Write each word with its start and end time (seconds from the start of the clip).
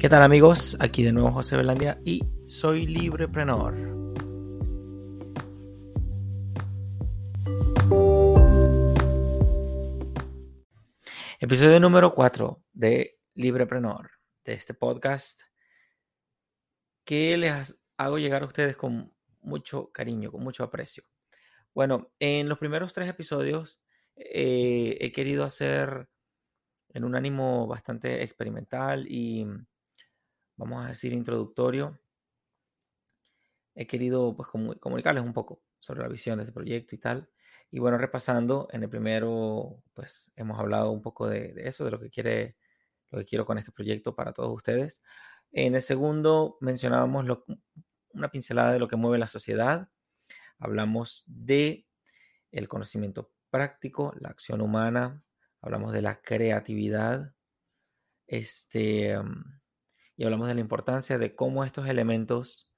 ¿Qué 0.00 0.08
tal 0.08 0.22
amigos? 0.22 0.78
Aquí 0.80 1.02
de 1.02 1.12
nuevo 1.12 1.30
José 1.30 1.58
Belandia 1.58 2.00
y 2.06 2.22
soy 2.46 2.86
Libreprenor. 2.86 3.74
Episodio 11.38 11.78
número 11.80 12.14
4 12.14 12.64
de 12.72 13.18
Libreprenor, 13.34 14.12
de 14.42 14.54
este 14.54 14.72
podcast 14.72 15.42
que 17.04 17.36
les 17.36 17.78
hago 17.98 18.16
llegar 18.16 18.42
a 18.42 18.46
ustedes 18.46 18.76
con 18.76 19.14
mucho 19.42 19.92
cariño, 19.92 20.32
con 20.32 20.42
mucho 20.42 20.64
aprecio. 20.64 21.04
Bueno, 21.74 22.10
en 22.18 22.48
los 22.48 22.56
primeros 22.56 22.94
tres 22.94 23.06
episodios 23.06 23.82
eh, 24.16 24.96
he 24.98 25.12
querido 25.12 25.44
hacer 25.44 26.08
en 26.88 27.04
un 27.04 27.14
ánimo 27.16 27.66
bastante 27.66 28.22
experimental 28.22 29.06
y 29.06 29.46
vamos 30.60 30.84
a 30.84 30.88
decir, 30.88 31.14
introductorio, 31.14 31.98
he 33.74 33.86
querido 33.86 34.36
pues, 34.36 34.48
comunicarles 34.78 35.24
un 35.24 35.32
poco 35.32 35.62
sobre 35.78 36.02
la 36.02 36.08
visión 36.08 36.36
de 36.36 36.44
este 36.44 36.52
proyecto 36.52 36.94
y 36.94 36.98
tal. 36.98 37.30
Y 37.70 37.78
bueno, 37.78 37.96
repasando, 37.96 38.68
en 38.70 38.82
el 38.82 38.90
primero, 38.90 39.82
pues 39.94 40.32
hemos 40.36 40.58
hablado 40.58 40.90
un 40.90 41.00
poco 41.00 41.28
de, 41.28 41.54
eso, 41.56 41.84
de 41.86 41.90
lo 41.92 41.98
que 41.98 42.10
quiere, 42.10 42.58
lo 43.10 43.20
que 43.20 43.24
quiero 43.24 43.46
con 43.46 43.56
este 43.56 43.72
proyecto 43.72 44.14
para 44.14 44.34
todos 44.34 44.54
ustedes. 44.54 45.02
En 45.50 45.74
el 45.74 45.82
segundo 45.82 46.58
mencionábamos 46.60 47.24
una 48.12 48.30
pincelada 48.30 48.72
de 48.72 48.80
lo 48.80 48.88
que 48.88 48.96
mueve 48.96 49.16
la 49.16 49.28
sociedad. 49.28 49.88
Hablamos 50.58 51.24
de 51.26 51.86
el 52.52 52.68
conocimiento 52.68 53.32
práctico, 53.48 54.12
la 54.20 54.28
acción 54.28 54.60
humana. 54.60 55.24
Hablamos 55.62 55.94
de 55.94 56.02
la 56.02 56.20
creatividad. 56.20 57.34
Este, 58.26 59.16
y 60.20 60.24
hablamos 60.24 60.48
de 60.48 60.54
la 60.54 60.60
importancia 60.60 61.16
de 61.16 61.34
cómo 61.34 61.64
estos 61.64 61.88
elementos 61.88 62.70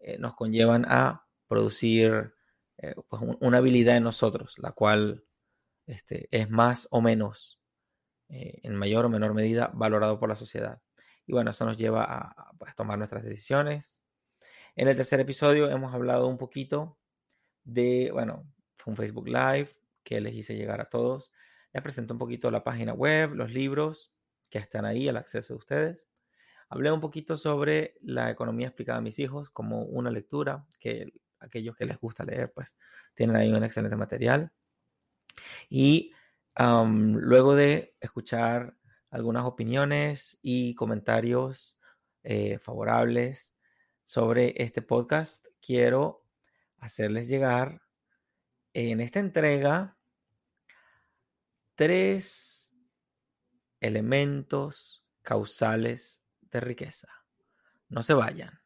eh, 0.00 0.18
nos 0.18 0.34
conllevan 0.34 0.84
a 0.86 1.26
producir 1.48 2.34
eh, 2.76 2.94
pues, 3.08 3.22
una 3.40 3.56
habilidad 3.56 3.96
en 3.96 4.02
nosotros, 4.02 4.58
la 4.58 4.72
cual 4.72 5.24
este, 5.86 6.28
es 6.30 6.50
más 6.50 6.88
o 6.90 7.00
menos, 7.00 7.58
eh, 8.28 8.60
en 8.64 8.76
mayor 8.76 9.06
o 9.06 9.08
menor 9.08 9.32
medida, 9.32 9.70
valorado 9.72 10.20
por 10.20 10.28
la 10.28 10.36
sociedad. 10.36 10.82
Y 11.24 11.32
bueno, 11.32 11.52
eso 11.52 11.64
nos 11.64 11.78
lleva 11.78 12.04
a, 12.04 12.52
pues, 12.58 12.74
tomar 12.74 12.98
nuestras 12.98 13.22
decisiones. 13.22 14.02
En 14.76 14.86
el 14.86 14.94
tercer 14.94 15.20
episodio 15.20 15.70
hemos 15.70 15.94
hablado 15.94 16.26
un 16.26 16.36
poquito 16.36 16.98
de, 17.64 18.10
bueno, 18.12 18.46
fue 18.76 18.90
un 18.90 18.98
Facebook 18.98 19.26
Live 19.26 19.70
que 20.04 20.20
les 20.20 20.34
hice 20.34 20.54
llegar 20.54 20.82
a 20.82 20.90
todos. 20.90 21.32
Les 21.72 21.82
presento 21.82 22.12
un 22.12 22.18
poquito 22.18 22.50
la 22.50 22.62
página 22.62 22.92
web, 22.92 23.32
los 23.32 23.50
libros 23.50 24.12
que 24.50 24.58
están 24.58 24.84
ahí 24.84 25.08
al 25.08 25.16
acceso 25.16 25.54
de 25.54 25.58
ustedes. 25.58 26.10
Hablé 26.72 26.92
un 26.92 27.00
poquito 27.00 27.36
sobre 27.36 27.96
la 28.00 28.30
economía 28.30 28.68
explicada 28.68 28.98
a 28.98 29.02
mis 29.02 29.18
hijos 29.18 29.50
como 29.50 29.82
una 29.82 30.10
lectura 30.10 30.64
que 30.78 31.12
aquellos 31.40 31.74
que 31.74 31.84
les 31.84 31.98
gusta 31.98 32.24
leer, 32.24 32.52
pues 32.52 32.76
tienen 33.14 33.34
ahí 33.34 33.52
un 33.52 33.64
excelente 33.64 33.96
material. 33.96 34.52
Y 35.68 36.12
luego 36.56 37.56
de 37.56 37.96
escuchar 38.00 38.76
algunas 39.10 39.44
opiniones 39.44 40.38
y 40.42 40.76
comentarios 40.76 41.76
eh, 42.22 42.58
favorables 42.58 43.52
sobre 44.04 44.54
este 44.62 44.80
podcast, 44.80 45.46
quiero 45.60 46.24
hacerles 46.78 47.26
llegar 47.26 47.82
en 48.74 49.00
esta 49.00 49.18
entrega 49.18 49.96
tres 51.74 52.76
elementos 53.80 55.04
causales 55.22 56.19
de 56.50 56.60
riqueza. 56.60 57.08
No 57.88 58.02
se 58.02 58.14
vayan. 58.14 58.60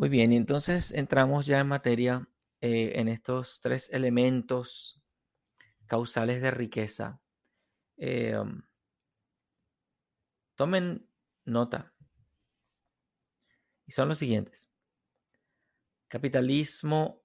Muy 0.00 0.08
bien, 0.08 0.32
entonces 0.32 0.92
entramos 0.92 1.44
ya 1.44 1.60
en 1.60 1.68
materia 1.68 2.26
eh, 2.62 2.92
en 2.96 3.08
estos 3.08 3.60
tres 3.60 3.90
elementos 3.92 5.02
causales 5.84 6.40
de 6.40 6.50
riqueza. 6.50 7.20
Eh, 7.98 8.34
um, 8.38 8.62
tomen 10.54 11.09
nota. 11.50 11.94
Y 13.86 13.92
son 13.92 14.08
los 14.08 14.18
siguientes. 14.18 14.70
Capitalismo, 16.08 17.24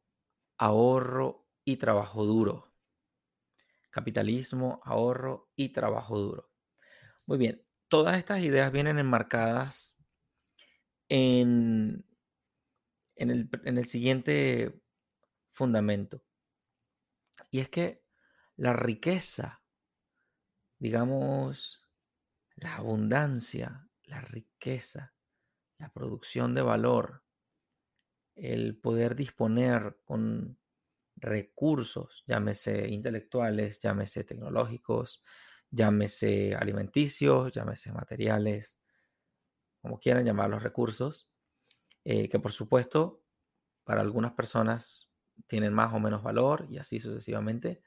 ahorro 0.58 1.48
y 1.64 1.78
trabajo 1.78 2.26
duro. 2.26 2.74
Capitalismo, 3.90 4.82
ahorro 4.84 5.52
y 5.56 5.70
trabajo 5.70 6.20
duro. 6.20 6.52
Muy 7.26 7.38
bien, 7.38 7.66
todas 7.88 8.18
estas 8.18 8.42
ideas 8.42 8.72
vienen 8.72 9.00
enmarcadas 9.00 9.96
en, 11.10 12.06
en, 13.16 13.30
el, 13.30 13.50
en 13.64 13.78
el 13.78 13.86
siguiente 13.86 14.82
fundamento. 15.52 16.24
Y 17.52 17.60
es 17.60 17.70
que 17.70 18.04
la 18.58 18.74
riqueza, 18.74 19.64
digamos, 20.80 21.86
la 22.56 22.76
abundancia, 22.76 23.85
la 24.08 24.22
riqueza, 24.22 25.14
la 25.78 25.90
producción 25.92 26.56
de 26.56 26.62
valor, 26.62 27.24
el 28.36 28.78
poder 28.78 29.16
disponer 29.16 29.98
con 30.04 30.60
recursos, 31.16 32.24
llámese 32.28 32.90
intelectuales, 32.90 33.80
llámese 33.80 34.24
tecnológicos, 34.24 35.24
llámese 35.72 36.56
alimenticios, 36.56 37.52
llámese 37.52 37.92
materiales, 37.94 38.80
como 39.82 40.00
quieran 40.00 40.26
llamar 40.26 40.50
los 40.50 40.64
recursos, 40.64 41.30
eh, 42.04 42.28
que 42.30 42.40
por 42.40 42.52
supuesto 42.52 43.24
para 43.84 44.02
algunas 44.02 44.34
personas 44.34 45.10
tienen 45.48 45.74
más 45.74 45.94
o 45.94 46.00
menos 46.00 46.24
valor 46.24 46.68
y 46.70 46.78
así 46.78 47.00
sucesivamente. 47.00 47.82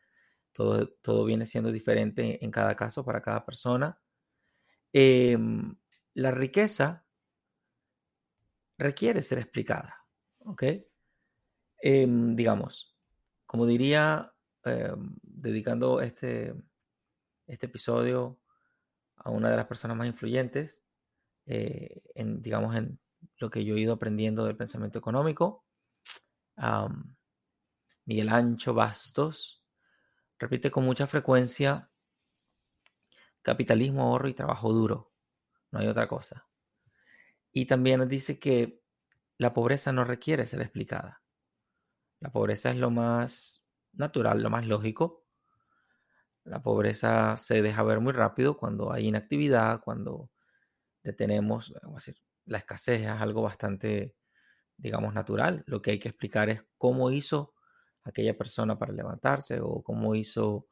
Todo, 0.52 0.88
todo 0.88 1.24
viene 1.24 1.46
siendo 1.46 1.72
diferente 1.72 2.44
en 2.44 2.50
cada 2.50 2.74
caso 2.76 3.04
para 3.04 3.22
cada 3.22 3.44
persona. 3.44 4.00
Em, 4.92 5.76
la 6.18 6.32
riqueza 6.32 7.04
requiere 8.76 9.22
ser 9.22 9.38
explicada, 9.38 10.04
¿ok? 10.40 10.64
Em, 11.80 12.34
digamos, 12.34 12.96
como 13.46 13.66
diría, 13.66 14.34
em, 14.64 15.16
dedicando 15.22 16.00
este, 16.00 16.54
este 17.46 17.66
episodio 17.66 18.40
a 19.14 19.30
una 19.30 19.48
de 19.48 19.56
las 19.56 19.66
personas 19.66 19.96
más 19.96 20.08
influyentes, 20.08 20.82
eh, 21.46 22.02
en, 22.16 22.42
digamos, 22.42 22.74
en 22.74 22.98
lo 23.36 23.48
que 23.48 23.64
yo 23.64 23.76
he 23.76 23.80
ido 23.80 23.92
aprendiendo 23.92 24.44
del 24.44 24.56
pensamiento 24.56 24.98
económico, 24.98 25.64
Miguel 28.06 28.28
Ancho 28.30 28.74
Bastos 28.74 29.62
repite 30.36 30.72
con 30.72 30.84
mucha 30.84 31.06
frecuencia 31.06 31.88
capitalismo, 33.42 34.02
ahorro 34.02 34.28
y 34.28 34.34
trabajo 34.34 34.72
duro. 34.72 35.07
No 35.70 35.80
hay 35.80 35.86
otra 35.86 36.08
cosa. 36.08 36.46
Y 37.52 37.66
también 37.66 38.08
dice 38.08 38.38
que 38.38 38.82
la 39.36 39.52
pobreza 39.54 39.92
no 39.92 40.04
requiere 40.04 40.46
ser 40.46 40.60
explicada. 40.60 41.22
La 42.20 42.30
pobreza 42.30 42.70
es 42.70 42.76
lo 42.76 42.90
más 42.90 43.64
natural, 43.92 44.42
lo 44.42 44.50
más 44.50 44.66
lógico. 44.66 45.24
La 46.44 46.62
pobreza 46.62 47.36
se 47.36 47.62
deja 47.62 47.82
ver 47.82 48.00
muy 48.00 48.12
rápido 48.12 48.56
cuando 48.56 48.92
hay 48.92 49.06
inactividad, 49.06 49.80
cuando 49.82 50.30
detenemos, 51.02 51.72
decir, 51.94 52.16
la 52.46 52.58
escasez 52.58 53.00
es 53.00 53.08
algo 53.08 53.42
bastante, 53.42 54.16
digamos, 54.76 55.14
natural. 55.14 55.62
Lo 55.66 55.82
que 55.82 55.92
hay 55.92 55.98
que 55.98 56.08
explicar 56.08 56.48
es 56.48 56.66
cómo 56.78 57.10
hizo 57.10 57.54
aquella 58.04 58.36
persona 58.36 58.78
para 58.78 58.92
levantarse 58.92 59.60
o 59.60 59.82
cómo 59.82 60.14
hizo, 60.14 60.66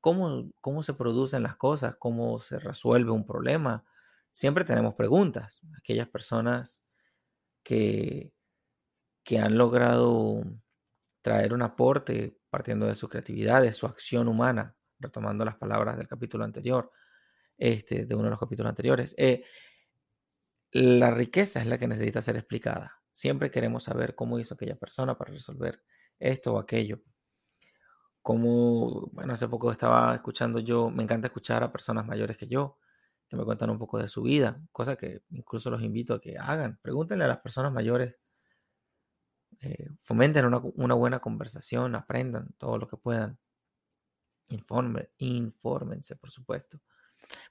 cómo, 0.00 0.50
cómo 0.60 0.82
se 0.82 0.94
producen 0.94 1.42
las 1.42 1.56
cosas, 1.56 1.96
cómo 1.98 2.38
se 2.38 2.58
resuelve 2.58 3.10
un 3.10 3.26
problema, 3.26 3.84
siempre 4.36 4.66
tenemos 4.66 4.94
preguntas. 4.94 5.62
Aquellas 5.78 6.08
personas 6.08 6.82
que, 7.62 8.34
que 9.24 9.38
han 9.38 9.56
logrado 9.56 10.44
traer 11.22 11.54
un 11.54 11.62
aporte 11.62 12.36
partiendo 12.50 12.84
de 12.84 12.96
su 12.96 13.08
creatividad, 13.08 13.62
de 13.62 13.72
su 13.72 13.86
acción 13.86 14.28
humana, 14.28 14.76
retomando 14.98 15.42
las 15.42 15.56
palabras 15.56 15.96
del 15.96 16.06
capítulo 16.06 16.44
anterior, 16.44 16.92
este, 17.56 18.04
de 18.04 18.14
uno 18.14 18.24
de 18.24 18.30
los 18.30 18.38
capítulos 18.38 18.68
anteriores. 18.68 19.14
Eh, 19.16 19.42
la 20.70 21.10
riqueza 21.12 21.62
es 21.62 21.66
la 21.66 21.78
que 21.78 21.88
necesita 21.88 22.20
ser 22.20 22.36
explicada. 22.36 23.00
Siempre 23.10 23.50
queremos 23.50 23.84
saber 23.84 24.14
cómo 24.14 24.38
hizo 24.38 24.52
aquella 24.52 24.76
persona 24.76 25.16
para 25.16 25.32
resolver 25.32 25.82
esto 26.18 26.52
o 26.52 26.58
aquello. 26.58 27.00
Como, 28.20 29.08
bueno, 29.12 29.32
hace 29.32 29.48
poco 29.48 29.72
estaba 29.72 30.14
escuchando 30.14 30.58
yo, 30.58 30.90
me 30.90 31.04
encanta 31.04 31.28
escuchar 31.28 31.62
a 31.62 31.72
personas 31.72 32.04
mayores 32.04 32.36
que 32.36 32.46
yo, 32.46 32.76
que 33.28 33.36
me 33.36 33.44
cuentan 33.44 33.70
un 33.70 33.78
poco 33.78 33.98
de 33.98 34.08
su 34.08 34.22
vida, 34.22 34.60
cosa 34.72 34.96
que 34.96 35.22
incluso 35.30 35.70
los 35.70 35.82
invito 35.82 36.14
a 36.14 36.20
que 36.20 36.38
hagan. 36.38 36.78
Pregúntenle 36.82 37.24
a 37.24 37.28
las 37.28 37.38
personas 37.38 37.72
mayores, 37.72 38.16
eh, 39.60 39.88
fomenten 40.02 40.44
una, 40.44 40.60
una, 40.74 40.94
buena 40.94 41.18
conversación, 41.18 41.94
aprendan 41.94 42.52
todo 42.58 42.78
lo 42.78 42.86
que 42.88 42.96
puedan. 42.96 43.38
Informe, 44.48 45.10
infórmense, 45.18 46.14
por 46.16 46.30
supuesto. 46.30 46.80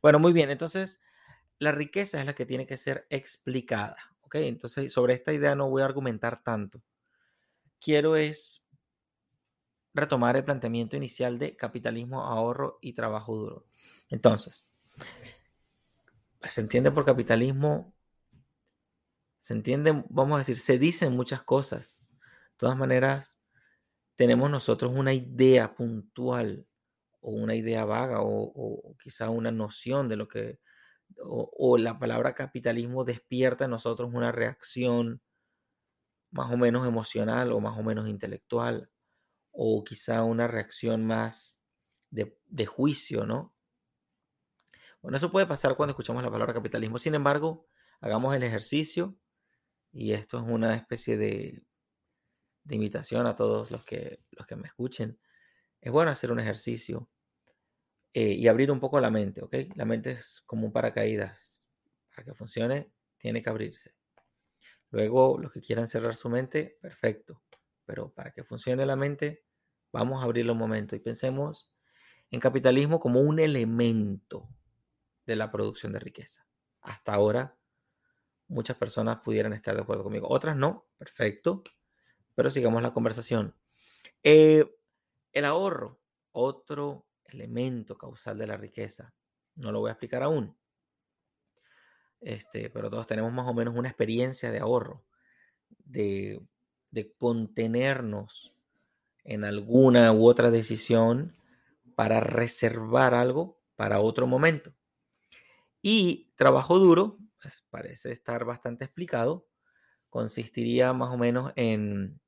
Bueno, 0.01 0.19
muy 0.19 0.31
bien, 0.31 0.50
entonces 0.50 1.01
la 1.60 1.72
riqueza 1.72 2.19
es 2.19 2.25
la 2.25 2.36
que 2.36 2.45
tiene 2.45 2.68
que 2.68 2.78
ser 2.78 3.06
explicada, 3.10 3.98
¿ok? 4.21 4.36
Entonces 4.36 4.92
sobre 4.94 5.13
esta 5.13 5.33
idea 5.33 5.56
no 5.56 5.69
voy 5.69 5.81
a 5.81 5.86
argumentar 5.86 6.42
tanto. 6.44 6.81
Quiero 7.80 8.16
es 8.16 8.66
retomar 9.94 10.36
el 10.36 10.44
planteamiento 10.44 10.98
inicial 10.98 11.39
de 11.39 11.56
capitalismo, 11.56 12.24
ahorro 12.24 12.80
y 12.81 12.94
trabajo 12.94 13.36
duro. 13.36 13.66
Entonces, 14.10 14.66
se 16.50 16.62
entiende 16.62 16.92
por 16.92 17.06
capitalismo, 17.06 17.94
se 19.39 19.53
entiende, 19.53 20.03
vamos 20.09 20.36
a 20.36 20.38
decir, 20.39 20.57
se 20.57 20.80
dicen 20.80 21.13
muchas 21.13 21.44
cosas. 21.44 22.03
De 22.09 22.57
todas 22.57 22.77
maneras, 22.77 23.38
tenemos 24.15 24.50
nosotros 24.50 24.92
una 24.95 25.13
idea 25.13 25.75
puntual 25.75 26.68
o 27.21 27.31
una 27.31 27.56
idea 27.56 27.86
vaga 27.86 28.19
o, 28.21 28.95
quizá 29.01 29.30
una 29.30 29.51
noción 29.51 30.09
de 30.09 30.15
lo 30.15 30.27
que, 30.27 30.59
o, 31.18 31.51
o, 31.57 31.77
la 31.77 32.00
palabra 32.00 32.36
capitalismo 32.36 33.03
despierta 33.03 33.65
en 33.65 33.71
nosotros 33.71 34.09
una 34.13 34.31
reacción 34.31 35.21
más 36.31 36.51
o 36.51 36.57
menos 36.57 36.88
emocional 36.88 37.51
o 37.51 37.59
más 37.59 37.77
o 37.77 37.83
menos 37.83 38.07
intelectual 38.07 38.89
o 39.51 39.83
quizá 39.83 40.24
una 40.24 40.47
reacción 40.47 41.06
más 41.06 41.62
de 42.12 42.65
juicio, 42.65 43.25
¿no? 43.25 43.55
Bueno, 45.06 45.18
eso 45.18 45.31
puede 45.31 45.46
pasar 45.46 45.75
cuando 45.75 45.92
escuchamos 45.92 46.24
la 46.24 46.31
palabra 46.31 46.56
capitalismo. 46.56 46.98
Sin 46.98 47.13
embargo, 47.13 47.68
hagamos 48.02 48.36
el 48.36 48.42
ejercicio 48.42 49.16
y 49.92 50.13
esto 50.13 50.40
es 50.40 50.50
una 50.50 50.74
especie 50.75 51.16
de, 51.16 51.63
de 52.63 52.75
invitación 52.75 53.28
a 53.28 53.36
todos 53.36 53.69
los 53.69 53.86
que, 53.86 54.24
los 54.31 54.48
que 54.48 54.56
me 54.56 54.66
escuchen. 54.66 55.19
Es 55.80 55.92
bueno 55.92 56.10
hacer 56.10 56.31
un 56.31 56.40
ejercicio 56.40 57.07
eh, 58.16 58.31
y 58.31 58.48
abrir 58.48 58.72
un 58.72 58.80
poco 58.80 59.00
la 59.00 59.12
mente, 59.12 59.44
¿ok? 59.44 59.54
La 59.75 59.86
mente 59.86 60.13
es 60.13 60.42
como 60.48 60.66
un 60.66 60.74
paracaídas. 60.74 61.62
Para 62.10 62.25
que 62.25 62.34
funcione, 62.34 62.92
tiene 63.19 63.44
que 63.44 63.50
abrirse. 63.52 63.94
Luego, 64.90 65.38
los 65.38 65.54
que 65.54 65.62
quieran 65.62 65.88
cerrar 65.88 66.16
su 66.16 66.30
mente, 66.30 66.80
perfecto. 66.81 67.44
Pero 67.86 68.12
para 68.12 68.31
que 68.31 68.44
funcione 68.44 68.84
la 68.88 68.96
mente, 68.96 69.46
vamos 69.92 70.24
a 70.24 70.25
abrirlo 70.25 70.54
un 70.54 70.57
momento 70.57 70.96
y 70.96 71.00
pensemos 71.00 71.72
en 72.31 72.40
capitalismo 72.40 73.00
como 73.00 73.22
un 73.22 73.40
elemento 73.40 74.50
de 75.25 75.36
la 75.36 75.51
producción 75.51 75.92
de 75.92 76.00
riqueza. 76.00 76.45
Hasta 76.81 77.13
ahora, 77.13 77.57
muchas 78.48 78.77
personas 78.77 79.19
pudieran 79.22 79.54
estar 79.54 79.75
de 79.75 79.81
acuerdo 79.81 80.04
conmigo, 80.04 80.27
otras 80.30 80.56
no, 80.56 80.88
perfecto, 80.98 81.63
pero 82.36 82.50
sigamos 82.50 82.81
la 82.81 82.94
conversación. 82.94 83.56
Eh, 84.24 84.66
el 85.31 85.45
ahorro, 85.45 86.00
otro 86.31 87.07
elemento 87.25 87.98
causal 87.98 88.38
de 88.38 88.48
la 88.48 88.57
riqueza, 88.57 89.13
no 89.56 89.72
lo 89.72 89.80
voy 89.80 89.89
a 89.89 89.94
explicar 89.94 90.24
aún, 90.24 90.56
este, 92.21 92.69
pero 92.69 92.89
todos 92.89 93.07
tenemos 93.07 93.31
más 93.31 93.48
o 93.48 93.54
menos 93.54 93.75
una 93.75 93.89
experiencia 93.89 94.51
de 94.51 94.60
ahorro, 94.60 95.06
de, 95.69 96.42
de 96.92 97.13
contenernos 97.13 98.54
en 99.24 99.44
alguna 99.44 100.12
u 100.13 100.28
otra 100.28 100.51
decisión 100.51 101.36
para 101.95 102.19
reservar 102.19 103.13
algo 103.13 103.60
para 103.75 104.00
otro 104.00 104.28
momento. 104.28 104.74
Y 105.88 106.32
trabajo 106.36 106.80
duro, 106.80 107.20
pues 107.40 107.64
parece 107.70 108.12
estar 108.12 108.44
bastante 108.44 108.86
explicado, 108.86 109.48
consistiría 110.10 110.94
más 110.94 111.14
o 111.14 111.18
menos 111.18 111.54
en, 111.56 112.20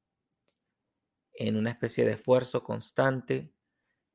en 1.34 1.56
una 1.56 1.72
especie 1.72 2.06
de 2.06 2.12
esfuerzo 2.12 2.62
constante 2.64 3.52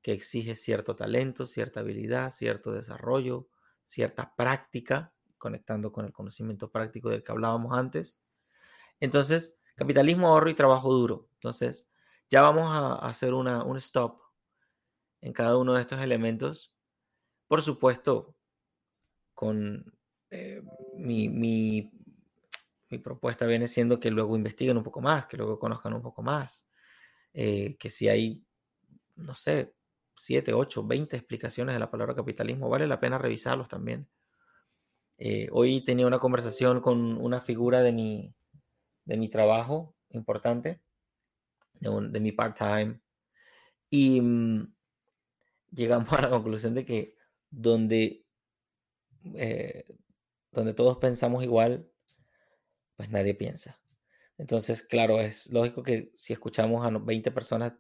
que 0.01 0.13
exige 0.13 0.55
cierto 0.55 0.95
talento, 0.95 1.49
cierta 1.49 1.81
habilidad, 1.81 2.31
cierto 2.31 2.71
desarrollo, 2.71 3.49
cierta 3.83 4.37
práctica, 4.37 5.13
conectando 5.39 5.91
con 5.91 6.07
el 6.07 6.13
conocimiento 6.13 6.71
práctico 6.71 7.11
del 7.11 7.25
que 7.25 7.33
hablábamos 7.33 7.77
antes. 7.77 8.21
Entonces, 9.01 9.59
capitalismo, 9.77 10.29
ahorro 10.29 10.51
y 10.51 10.55
trabajo 10.55 10.93
duro. 10.95 11.29
Entonces, 11.35 11.91
ya 12.31 12.43
vamos 12.43 12.69
a 12.71 12.95
hacer 12.97 13.35
una, 13.35 13.65
un 13.65 13.79
stop 13.79 14.21
en 15.21 15.33
cada 15.33 15.57
uno 15.57 15.75
de 15.75 15.83
estos 15.83 16.01
elementos. 16.01 16.73
Por 17.49 17.63
supuesto, 17.63 18.37
con 19.43 19.85
eh, 20.31 20.63
mi, 20.95 21.91
propuesta 23.03 23.45
viene 23.45 23.67
siendo 23.67 23.99
que 23.99 24.13
luego 24.13 24.37
investiguen 24.37 24.77
un 24.77 24.85
poco 24.85 25.01
más, 25.01 25.27
que 25.27 25.37
luego 25.37 25.59
conozcan 25.59 25.95
un 25.95 26.01
poco 26.01 26.23
más, 26.23 26.65
eh, 27.33 27.77
que 27.77 27.91
si 27.91 28.09
hay, 28.09 28.45
no 29.17 29.35
sé, 29.35 29.75
7, 30.15 30.53
8, 30.53 30.87
20 30.87 31.17
explicaciones 31.17 31.75
de 31.75 31.81
la 31.81 31.91
palabra 31.91 32.15
capitalismo, 32.15 32.69
vale 32.69 32.87
la 32.87 33.01
pena 33.01 33.19
revisarlos 33.19 33.69
también. 33.69 34.09
Eh, 35.19 35.49
hoy 35.51 35.83
tenía 35.85 36.07
una 36.07 36.21
conversación 36.21 36.81
con 36.81 37.21
una 37.21 37.41
figura 37.41 37.83
de 37.83 37.91
mi, 37.91 39.29
trabajo 39.29 39.97
importante, 40.11 40.81
de, 41.81 42.09
de 42.11 42.21
mi 42.21 42.31
part-time, 42.31 43.01
y 43.91 44.21
mm, 44.21 44.73
llegamos 45.73 46.13
a 46.13 46.23
la 46.23 46.31
conclusión 46.31 46.75
de 46.75 46.85
que 46.85 47.17
donde 47.51 48.22
eh, 49.35 49.85
donde 50.51 50.75
todos 50.75 50.99
pensamos 50.99 51.43
igual, 51.43 51.91
pues 52.97 53.11
nadie 53.11 53.35
piensa. 53.35 53.81
Entonces, 54.39 54.83
claro, 54.83 55.21
es 55.21 55.51
lógico 55.51 55.83
que 55.83 56.13
si 56.15 56.33
escuchamos 56.33 56.85
a 56.85 56.91
20 56.91 57.31
personas 57.31 57.75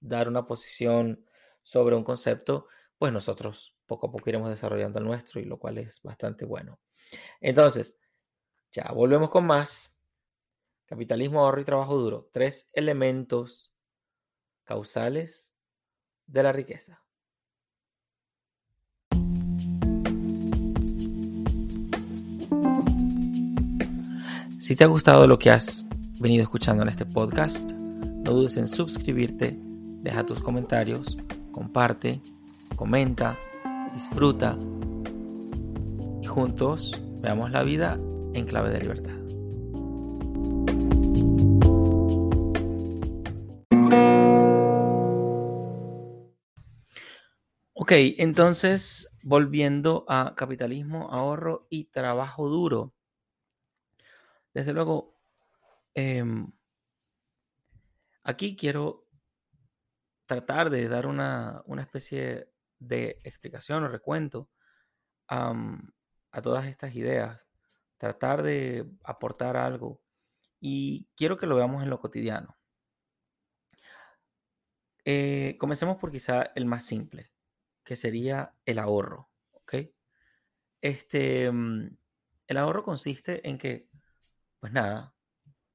dar 0.00 0.28
una 0.28 0.46
posición 0.46 1.24
sobre 1.62 1.94
un 1.94 2.04
concepto, 2.04 2.66
pues 2.98 3.12
nosotros 3.12 3.76
poco 3.86 4.06
a 4.06 4.10
poco 4.12 4.28
iremos 4.28 4.50
desarrollando 4.50 4.98
el 4.98 5.04
nuestro 5.04 5.40
y 5.40 5.44
lo 5.44 5.58
cual 5.58 5.78
es 5.78 6.02
bastante 6.02 6.44
bueno. 6.44 6.80
Entonces, 7.40 7.98
ya 8.72 8.90
volvemos 8.94 9.30
con 9.30 9.46
más. 9.46 9.96
Capitalismo, 10.86 11.40
ahorro 11.40 11.60
y 11.60 11.64
trabajo 11.64 11.96
duro. 11.96 12.28
Tres 12.32 12.70
elementos 12.72 13.72
causales 14.64 15.54
de 16.26 16.42
la 16.42 16.52
riqueza. 16.52 17.04
Si 24.70 24.76
te 24.76 24.84
ha 24.84 24.86
gustado 24.86 25.26
lo 25.26 25.36
que 25.36 25.50
has 25.50 25.84
venido 26.20 26.44
escuchando 26.44 26.84
en 26.84 26.90
este 26.90 27.04
podcast, 27.04 27.72
no 27.72 28.30
dudes 28.30 28.56
en 28.56 28.68
suscribirte, 28.68 29.58
deja 29.60 30.24
tus 30.24 30.38
comentarios, 30.38 31.18
comparte, 31.50 32.20
comenta, 32.76 33.36
disfruta 33.92 34.56
y 36.22 36.26
juntos 36.26 37.02
veamos 37.20 37.50
la 37.50 37.64
vida 37.64 37.98
en 38.32 38.46
clave 38.46 38.70
de 38.70 38.78
libertad. 38.78 39.16
Ok, 47.72 47.90
entonces 48.18 49.10
volviendo 49.24 50.04
a 50.06 50.34
capitalismo, 50.36 51.08
ahorro 51.10 51.66
y 51.70 51.86
trabajo 51.86 52.48
duro. 52.48 52.94
Desde 54.54 54.72
luego, 54.72 55.16
em, 55.94 56.52
aquí 58.22 58.56
quiero 58.56 59.08
tratar 60.26 60.70
de 60.70 60.88
dar 60.88 61.06
una, 61.06 61.64
especie 61.78 62.52
de 62.78 63.20
explicación 63.24 63.84
o 63.84 63.88
recuento 63.88 64.50
a 65.28 66.42
todas 66.42 66.66
estas 66.66 66.94
ideas, 66.94 67.46
tratar 67.98 68.42
de 68.42 68.90
aportar 69.04 69.56
algo 69.56 70.02
y 70.60 71.08
quiero 71.16 71.36
que 71.36 71.46
lo 71.46 71.56
veamos 71.56 71.82
en 71.82 71.90
lo 71.90 72.00
cotidiano. 72.00 72.56
Eh, 75.04 75.56
comencemos 75.58 75.96
por 75.96 76.10
quizá 76.10 76.42
el 76.54 76.66
más 76.66 76.84
simple, 76.84 77.32
que 77.84 77.96
sería 77.96 78.54
el 78.64 78.78
ahorro. 78.78 79.30
Este, 80.80 81.50
mm, 81.50 81.96
el 82.46 82.56
ahorro 82.56 82.82
consiste 82.82 83.46
en 83.48 83.58
que 83.58 83.88
pues 84.60 84.72
nada, 84.72 85.14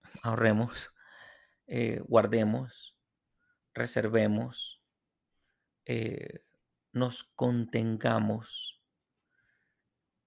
ahorremos, 0.23 0.93
eh, 1.67 2.01
guardemos, 2.07 2.95
reservemos, 3.73 4.81
eh, 5.85 6.45
nos 6.93 7.23
contengamos 7.35 8.81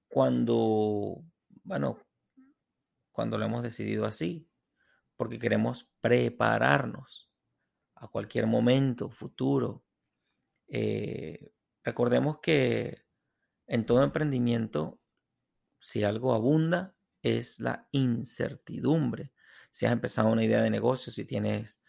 cuando, 0.09 1.25
bueno, 1.63 1.99
cuando 3.13 3.39
lo 3.39 3.47
hemos 3.47 3.63
decidido 3.63 4.05
así, 4.05 4.49
porque 5.17 5.39
queremos 5.39 5.89
prepararnos 6.01 7.31
a 7.97 8.09
cualquier 8.09 8.47
momento 8.47 9.11
futuro. 9.11 9.85
Eh, 10.69 11.53
recordemos 11.83 12.39
que 12.41 13.05
en 13.67 13.87
todo 13.87 14.03
emprendimiento, 14.03 15.01
si 15.79 16.05
algo 16.05 16.33
abunda, 16.33 16.95
es 17.23 17.61
la 17.61 17.87
incertidumbre. 17.93 19.33
Si 19.71 19.87
has 19.87 19.93
empezado 19.93 20.29
una 20.29 20.45
idea 20.45 20.63
de 20.63 20.71
negocio, 20.71 21.13
si 21.13 21.25
tienes, 21.25 21.81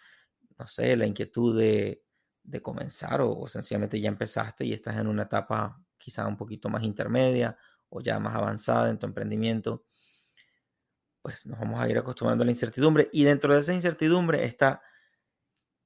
no 0.57 0.67
sé, 0.67 0.95
la 0.95 1.05
inquietud 1.05 1.57
de, 1.57 2.03
comenzar 2.63 3.21
o, 3.21 3.47
sencillamente 3.47 4.01
ya 4.01 4.09
empezaste 4.09 4.65
y 4.65 4.73
estás 4.73 4.97
en 4.97 5.07
una 5.07 5.23
etapa 5.23 5.79
quizá 5.97 6.25
un 6.27 6.35
poquito 6.35 6.67
más 6.67 6.83
intermedia 6.83 7.55
o 7.89 8.01
ya 8.01 8.19
más 8.19 8.35
avanzada 8.35 8.89
en 8.89 8.97
tu 8.97 9.05
emprendimiento, 9.05 9.85
pues 11.21 11.45
nos 11.45 11.59
vamos 11.59 11.79
a 11.79 11.89
ir 11.89 11.97
acostumbrando 11.97 12.43
a 12.43 12.45
la 12.45 12.51
incertidumbre. 12.51 13.09
Y 13.13 13.23
dentro 13.23 13.53
de 13.53 13.59
esa 13.59 13.73
incertidumbre 13.73 14.45
está 14.45 14.81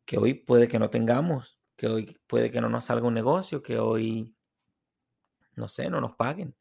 que 0.06 0.18
hoy 0.18 0.34
puede 0.34 0.68
que 0.68 0.80
no 0.80 0.90
tengamos, 0.90 1.60
que 1.76 1.88
hoy 1.88 2.20
puede 2.28 2.52
que 2.52 2.62
no 2.62 2.70
nos 2.70 2.86
salga 2.86 3.08
un 3.08 3.14
negocio, 3.14 3.62
que 3.62 3.80
hoy, 3.80 4.36
no 5.56 5.68
sé, 5.68 5.90
no 5.90 6.02
nos 6.02 6.16
paguen. 6.16 6.56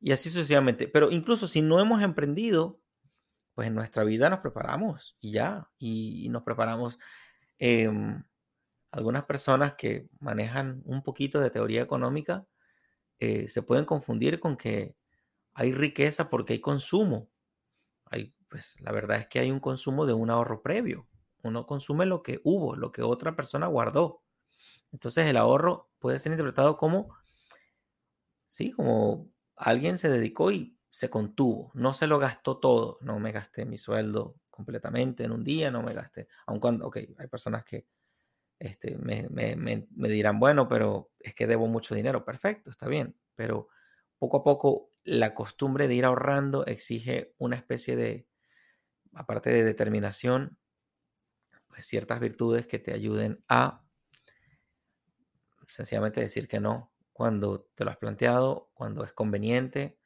Y 0.00 0.12
así 0.12 0.30
sucesivamente. 0.30 0.88
Pero 0.88 1.10
incluso 1.10 1.48
si 1.48 1.62
no 1.62 1.80
hemos 1.80 2.02
emprendido, 2.02 2.80
pues 3.54 3.68
en 3.68 3.74
nuestra 3.74 4.04
vida 4.04 4.28
nos 4.30 4.40
preparamos 4.40 5.16
y 5.20 5.32
ya, 5.32 5.70
y, 5.78 6.28
nos 6.28 6.42
preparamos. 6.42 6.98
Em, 7.58 8.22
algunas 8.90 9.24
personas 9.24 9.74
que 9.74 10.08
manejan 10.20 10.82
un 10.84 11.02
poquito 11.02 11.40
de 11.40 11.50
teoría 11.50 11.82
económica 11.82 12.46
eh, 13.18 13.48
se 13.48 13.62
pueden 13.62 13.84
confundir 13.84 14.40
con 14.40 14.56
que 14.56 14.96
hay 15.54 15.72
riqueza 15.72 16.28
porque 16.30 16.54
hay 16.54 16.60
consumo. 16.60 17.30
Hay, 18.06 18.34
pues 18.48 18.78
la 18.80 18.92
verdad 18.92 19.18
es 19.18 19.26
que 19.28 19.40
hay 19.40 19.50
un 19.50 19.60
consumo 19.60 20.06
de 20.06 20.12
un 20.12 20.30
ahorro 20.30 20.62
previo. 20.62 21.08
Uno 21.42 21.66
consume 21.66 22.06
lo 22.06 22.22
que 22.22 22.40
hubo, 22.44 22.76
lo 22.76 22.92
que 22.92 23.02
otra 23.02 23.36
persona 23.36 23.66
guardó. 23.66 24.22
Entonces 24.92 25.26
el 25.26 25.36
ahorro 25.36 25.90
puede 25.98 26.18
ser 26.18 26.32
interpretado 26.32 26.76
como, 26.76 27.08
sí, 28.46 28.72
como 28.72 29.30
alguien 29.56 29.98
se 29.98 30.08
dedicó 30.08 30.50
y 30.50 30.78
se 30.90 31.10
contuvo, 31.10 31.70
no 31.74 31.94
se 31.94 32.06
lo 32.06 32.18
gastó 32.18 32.58
todo, 32.58 32.98
no 33.00 33.18
me 33.18 33.32
gasté 33.32 33.66
mi 33.66 33.78
sueldo 33.78 34.36
completamente 34.50 35.24
en 35.24 35.32
un 35.32 35.44
día, 35.44 35.70
no 35.70 35.82
me 35.82 35.92
gasté, 35.92 36.28
aun 36.46 36.60
cuando, 36.60 36.90
hay 36.94 37.26
personas 37.28 37.64
que 37.64 37.86
este, 38.58 38.96
me, 38.96 39.28
me 39.28 40.08
dirán, 40.08 40.38
bueno, 40.38 40.68
pero 40.68 41.10
es 41.18 41.34
que 41.34 41.46
debo 41.46 41.66
mucho 41.66 41.94
dinero, 41.94 42.24
perfecto, 42.24 42.70
está 42.70 42.88
bien, 42.88 43.14
pero 43.34 43.68
poco 44.18 44.38
a 44.38 44.44
poco 44.44 44.90
la 45.04 45.34
costumbre 45.34 45.88
de 45.88 45.94
ir 45.94 46.04
ahorrando 46.04 46.64
exige 46.66 47.34
una 47.38 47.56
especie 47.56 47.96
de, 47.96 48.26
aparte 49.12 49.50
de 49.50 49.64
determinación, 49.64 50.58
pues 51.68 51.86
ciertas 51.86 52.20
virtudes 52.20 52.66
que 52.66 52.78
te 52.78 52.92
ayuden 52.92 53.44
a 53.48 53.84
sencillamente 55.68 56.20
decir 56.20 56.48
que 56.48 56.60
no 56.60 56.92
cuando 57.16 57.62
te 57.74 57.82
lo 57.82 57.90
has 57.90 57.96
planteado, 57.96 58.68
cuando 58.74 59.02
es 59.02 59.14
conveniente 59.14 59.98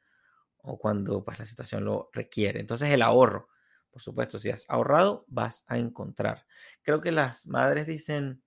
o 0.59 0.79
cuando 0.79 1.25
pues, 1.25 1.39
la 1.39 1.45
situación 1.45 1.83
lo 1.83 2.09
requiere. 2.13 2.61
Entonces 2.61 2.89
el 2.89 3.01
ahorro, 3.01 3.49
por 3.89 4.01
supuesto, 4.01 4.39
si 4.39 4.49
has 4.49 4.65
ahorrado, 4.69 5.25
vas 5.27 5.65
a 5.67 5.77
encontrar. 5.77 6.45
Creo 6.81 7.01
que 7.01 7.11
las 7.11 7.47
madres 7.47 7.85
dicen, 7.85 8.41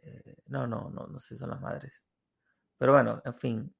eh, 0.00 0.36
no, 0.46 0.66
no, 0.66 0.88
no, 0.88 1.08
no 1.08 1.18
sé 1.18 1.34
si 1.34 1.36
son 1.36 1.50
las 1.50 1.60
madres. 1.60 2.08
Pero 2.78 2.92
bueno, 2.92 3.20
en 3.22 3.34
fin, 3.34 3.76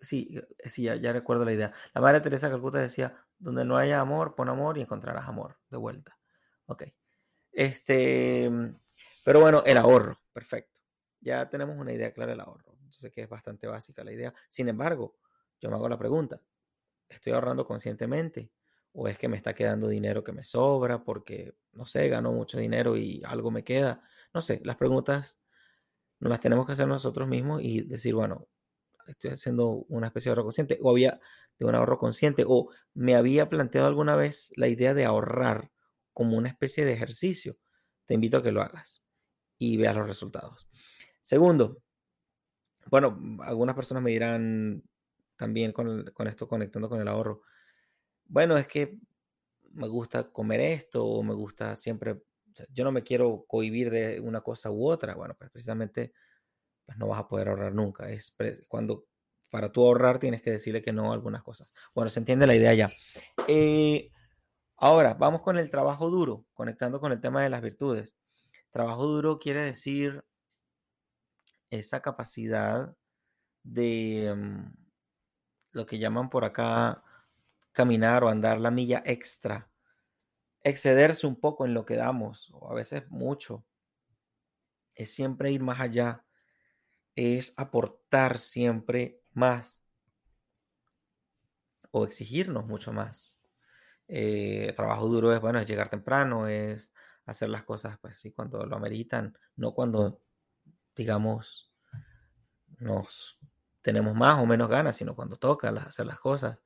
sí, 0.00 0.36
eh, 0.58 0.68
sí, 0.68 0.82
ya, 0.82 1.12
recuerdo 1.12 1.44
la 1.44 1.52
idea. 1.52 1.72
La 1.94 2.00
madre 2.00 2.20
Teresa 2.20 2.50
Calcuta 2.50 2.80
decía, 2.80 3.16
donde 3.38 3.64
no 3.64 3.76
haya 3.76 4.00
amor, 4.00 4.34
pon 4.34 4.48
amor 4.48 4.76
y 4.76 4.80
encontrarás 4.80 5.28
amor 5.28 5.56
de 5.70 5.76
vuelta. 5.76 6.18
Ok. 6.66 6.82
Este, 7.52 8.50
pero 9.24 9.38
bueno, 9.38 9.62
el 9.64 9.76
ahorro, 9.76 10.20
perfecto. 10.32 10.75
Ya 11.26 11.48
tenemos 11.48 11.76
una 11.76 11.92
idea 11.92 12.12
clara 12.12 12.30
del 12.30 12.40
ahorro. 12.40 12.76
Entonces, 12.84 13.10
que 13.10 13.22
es 13.22 13.28
bastante 13.28 13.66
básica 13.66 14.04
la 14.04 14.12
idea. 14.12 14.32
Sin 14.48 14.68
embargo, 14.68 15.16
yo 15.60 15.68
me 15.68 15.74
hago 15.74 15.88
la 15.88 15.98
pregunta, 15.98 16.40
¿estoy 17.08 17.32
ahorrando 17.32 17.66
conscientemente? 17.66 18.52
¿O 18.92 19.08
es 19.08 19.18
que 19.18 19.26
me 19.26 19.36
está 19.36 19.52
quedando 19.52 19.88
dinero 19.88 20.22
que 20.22 20.30
me 20.30 20.44
sobra 20.44 21.02
porque, 21.02 21.56
no 21.72 21.84
sé, 21.84 22.08
gano 22.08 22.30
mucho 22.30 22.58
dinero 22.58 22.96
y 22.96 23.24
algo 23.26 23.50
me 23.50 23.64
queda? 23.64 24.04
No 24.32 24.40
sé, 24.40 24.60
las 24.62 24.76
preguntas 24.76 25.40
nos 26.20 26.30
las 26.30 26.38
tenemos 26.38 26.64
que 26.64 26.74
hacer 26.74 26.86
nosotros 26.86 27.26
mismos 27.26 27.60
y 27.60 27.80
decir, 27.80 28.14
bueno, 28.14 28.46
estoy 29.08 29.32
haciendo 29.32 29.84
una 29.88 30.06
especie 30.06 30.30
de 30.30 30.34
ahorro 30.34 30.44
consciente 30.44 30.78
o 30.80 30.92
había 30.92 31.18
de 31.58 31.66
un 31.66 31.74
ahorro 31.74 31.98
consciente 31.98 32.44
o 32.46 32.70
me 32.94 33.16
había 33.16 33.48
planteado 33.48 33.88
alguna 33.88 34.14
vez 34.14 34.52
la 34.54 34.68
idea 34.68 34.94
de 34.94 35.04
ahorrar 35.04 35.72
como 36.12 36.36
una 36.36 36.50
especie 36.50 36.84
de 36.84 36.92
ejercicio. 36.92 37.58
Te 38.04 38.14
invito 38.14 38.36
a 38.36 38.44
que 38.44 38.52
lo 38.52 38.62
hagas 38.62 39.02
y 39.58 39.76
veas 39.76 39.96
los 39.96 40.06
resultados. 40.06 40.68
Segundo, 41.26 41.82
bueno, 42.88 43.18
algunas 43.40 43.74
personas 43.74 44.00
me 44.00 44.12
dirán 44.12 44.80
también 45.34 45.72
con, 45.72 46.04
esto 46.28 46.46
conectando 46.46 46.88
con 46.88 47.00
el 47.00 47.08
ahorro, 47.08 47.42
bueno, 48.26 48.56
es 48.56 48.68
que 48.68 48.96
me 49.72 49.88
gusta 49.88 50.30
comer 50.30 50.60
esto 50.60 51.04
o 51.04 51.24
me 51.24 51.34
gusta 51.34 51.74
siempre, 51.74 52.22
yo 52.68 52.84
no 52.84 52.92
me 52.92 53.02
quiero 53.02 53.44
cohibir 53.48 53.90
de 53.90 54.20
una 54.20 54.40
cosa 54.40 54.70
u 54.70 54.88
otra. 54.88 55.16
Bueno, 55.16 55.34
pues 55.36 55.50
precisamente 55.50 56.12
pues 56.84 56.96
no 56.96 57.08
vas 57.08 57.18
a 57.18 57.26
poder 57.26 57.48
ahorrar 57.48 57.74
nunca. 57.74 58.08
Es 58.08 58.36
cuando 58.68 59.06
para 59.50 59.72
tú 59.72 59.84
ahorrar 59.84 60.20
tienes 60.20 60.42
que 60.42 60.52
decirle 60.52 60.80
que 60.80 60.92
no 60.92 61.10
a 61.10 61.14
algunas 61.14 61.42
cosas. 61.42 61.72
Bueno, 61.92 62.08
se 62.08 62.20
entiende 62.20 62.46
la 62.46 62.54
idea 62.54 62.72
ya. 62.72 62.88
Eh, 63.48 64.12
ahora, 64.76 65.14
vamos 65.14 65.42
con 65.42 65.58
el 65.58 65.72
trabajo 65.72 66.08
duro, 66.08 66.46
conectando 66.54 67.00
con 67.00 67.10
el 67.10 67.20
tema 67.20 67.42
de 67.42 67.50
las 67.50 67.62
virtudes. 67.62 68.16
Trabajo 68.70 69.06
duro 69.06 69.40
quiere 69.40 69.62
decir 69.62 70.22
esa 71.70 72.00
capacidad 72.00 72.94
de 73.62 74.34
mm, 74.36 74.74
lo 75.72 75.86
que 75.86 75.98
llaman 75.98 76.30
por 76.30 76.44
acá 76.44 77.02
caminar 77.72 78.24
o 78.24 78.28
andar 78.28 78.60
la 78.60 78.70
milla 78.70 79.02
extra, 79.04 79.70
excederse 80.62 81.26
un 81.26 81.40
poco 81.40 81.66
en 81.66 81.74
lo 81.74 81.84
que 81.84 81.96
damos, 81.96 82.50
o 82.52 82.70
a 82.70 82.74
veces 82.74 83.08
mucho. 83.10 83.64
Es 84.94 85.14
siempre 85.14 85.50
ir 85.52 85.62
más 85.62 85.80
allá 85.80 86.26
es 87.16 87.54
aportar 87.56 88.38
siempre 88.38 89.22
más 89.32 89.82
o 91.90 92.04
exigirnos 92.04 92.66
mucho 92.66 92.92
más. 92.92 93.40
Eh, 94.06 94.72
trabajo 94.76 95.08
duro 95.08 95.34
es, 95.34 95.40
bueno, 95.40 95.58
es 95.58 95.66
llegar 95.66 95.88
temprano, 95.88 96.46
es 96.46 96.92
hacer 97.24 97.48
las 97.48 97.64
cosas, 97.64 97.98
pues 98.00 98.18
sí, 98.18 98.32
cuando 98.32 98.64
lo 98.66 98.76
ameritan, 98.76 99.36
no 99.56 99.74
cuando, 99.74 100.20
digamos, 100.96 101.72
nos 102.78 103.38
tenemos 103.82 104.14
más 104.14 104.38
o 104.40 104.46
menos 104.46 104.68
ganas, 104.68 104.96
sino 104.96 105.14
cuando 105.14 105.36
toca 105.36 105.68
hacer 105.70 106.06
las 106.06 106.18
cosas. 106.20 106.58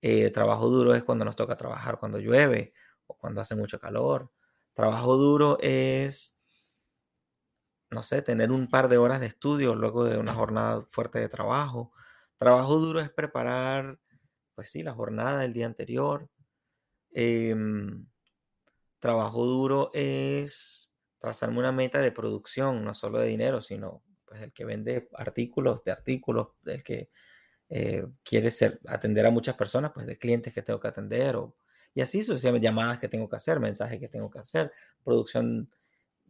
Eh, 0.00 0.30
trabajo 0.30 0.68
duro 0.68 0.94
es 0.94 1.04
cuando 1.04 1.24
nos 1.24 1.36
toca 1.36 1.56
trabajar 1.56 1.98
cuando 1.98 2.18
llueve 2.18 2.74
o 3.06 3.16
cuando 3.16 3.40
hace 3.40 3.54
mucho 3.54 3.78
calor. 3.78 4.32
Trabajo 4.74 5.16
duro 5.16 5.58
es 5.60 6.34
no 7.94 8.02
sé, 8.02 8.22
tener 8.22 8.52
un 8.52 8.68
par 8.68 8.88
de 8.88 8.98
horas 8.98 9.20
de 9.20 9.26
estudio 9.26 9.74
luego 9.74 10.04
de 10.04 10.18
una 10.18 10.34
jornada 10.34 10.86
fuerte 10.90 11.20
de 11.20 11.28
trabajo. 11.28 11.92
Trabajo 12.36 12.76
duro 12.78 13.00
es 13.00 13.10
preparar, 13.10 13.98
pues 14.54 14.70
sí, 14.70 14.82
la 14.82 14.92
jornada 14.92 15.40
del 15.40 15.52
día 15.52 15.66
anterior. 15.66 16.28
Em, 17.12 18.06
trabajo 18.98 19.46
duro 19.46 19.90
es 19.94 20.83
trazarme 21.24 21.58
una 21.58 21.72
meta 21.72 22.00
de 22.00 22.12
producción, 22.12 22.84
no 22.84 22.92
solo 22.92 23.18
de 23.18 23.28
dinero, 23.28 23.62
sino 23.62 24.02
pues 24.26 24.42
el 24.42 24.52
que 24.52 24.66
vende 24.66 25.08
artículos, 25.14 25.82
de 25.82 25.90
artículos, 25.90 26.48
el 26.66 26.84
que 26.84 27.08
eh, 27.70 28.06
quiere 28.22 28.50
ser, 28.50 28.78
atender 28.86 29.24
a 29.24 29.30
muchas 29.30 29.56
personas, 29.56 29.92
pues 29.94 30.06
de 30.06 30.18
clientes 30.18 30.52
que 30.52 30.60
tengo 30.60 30.78
que 30.78 30.88
atender, 30.88 31.36
o, 31.36 31.56
y 31.94 32.02
así 32.02 32.22
sucesivamente, 32.22 32.66
llamadas 32.66 32.98
que 32.98 33.08
tengo 33.08 33.26
que 33.26 33.36
hacer, 33.36 33.58
mensajes 33.58 33.98
que 33.98 34.08
tengo 34.08 34.30
que 34.30 34.38
hacer, 34.38 34.70
producción, 35.02 35.70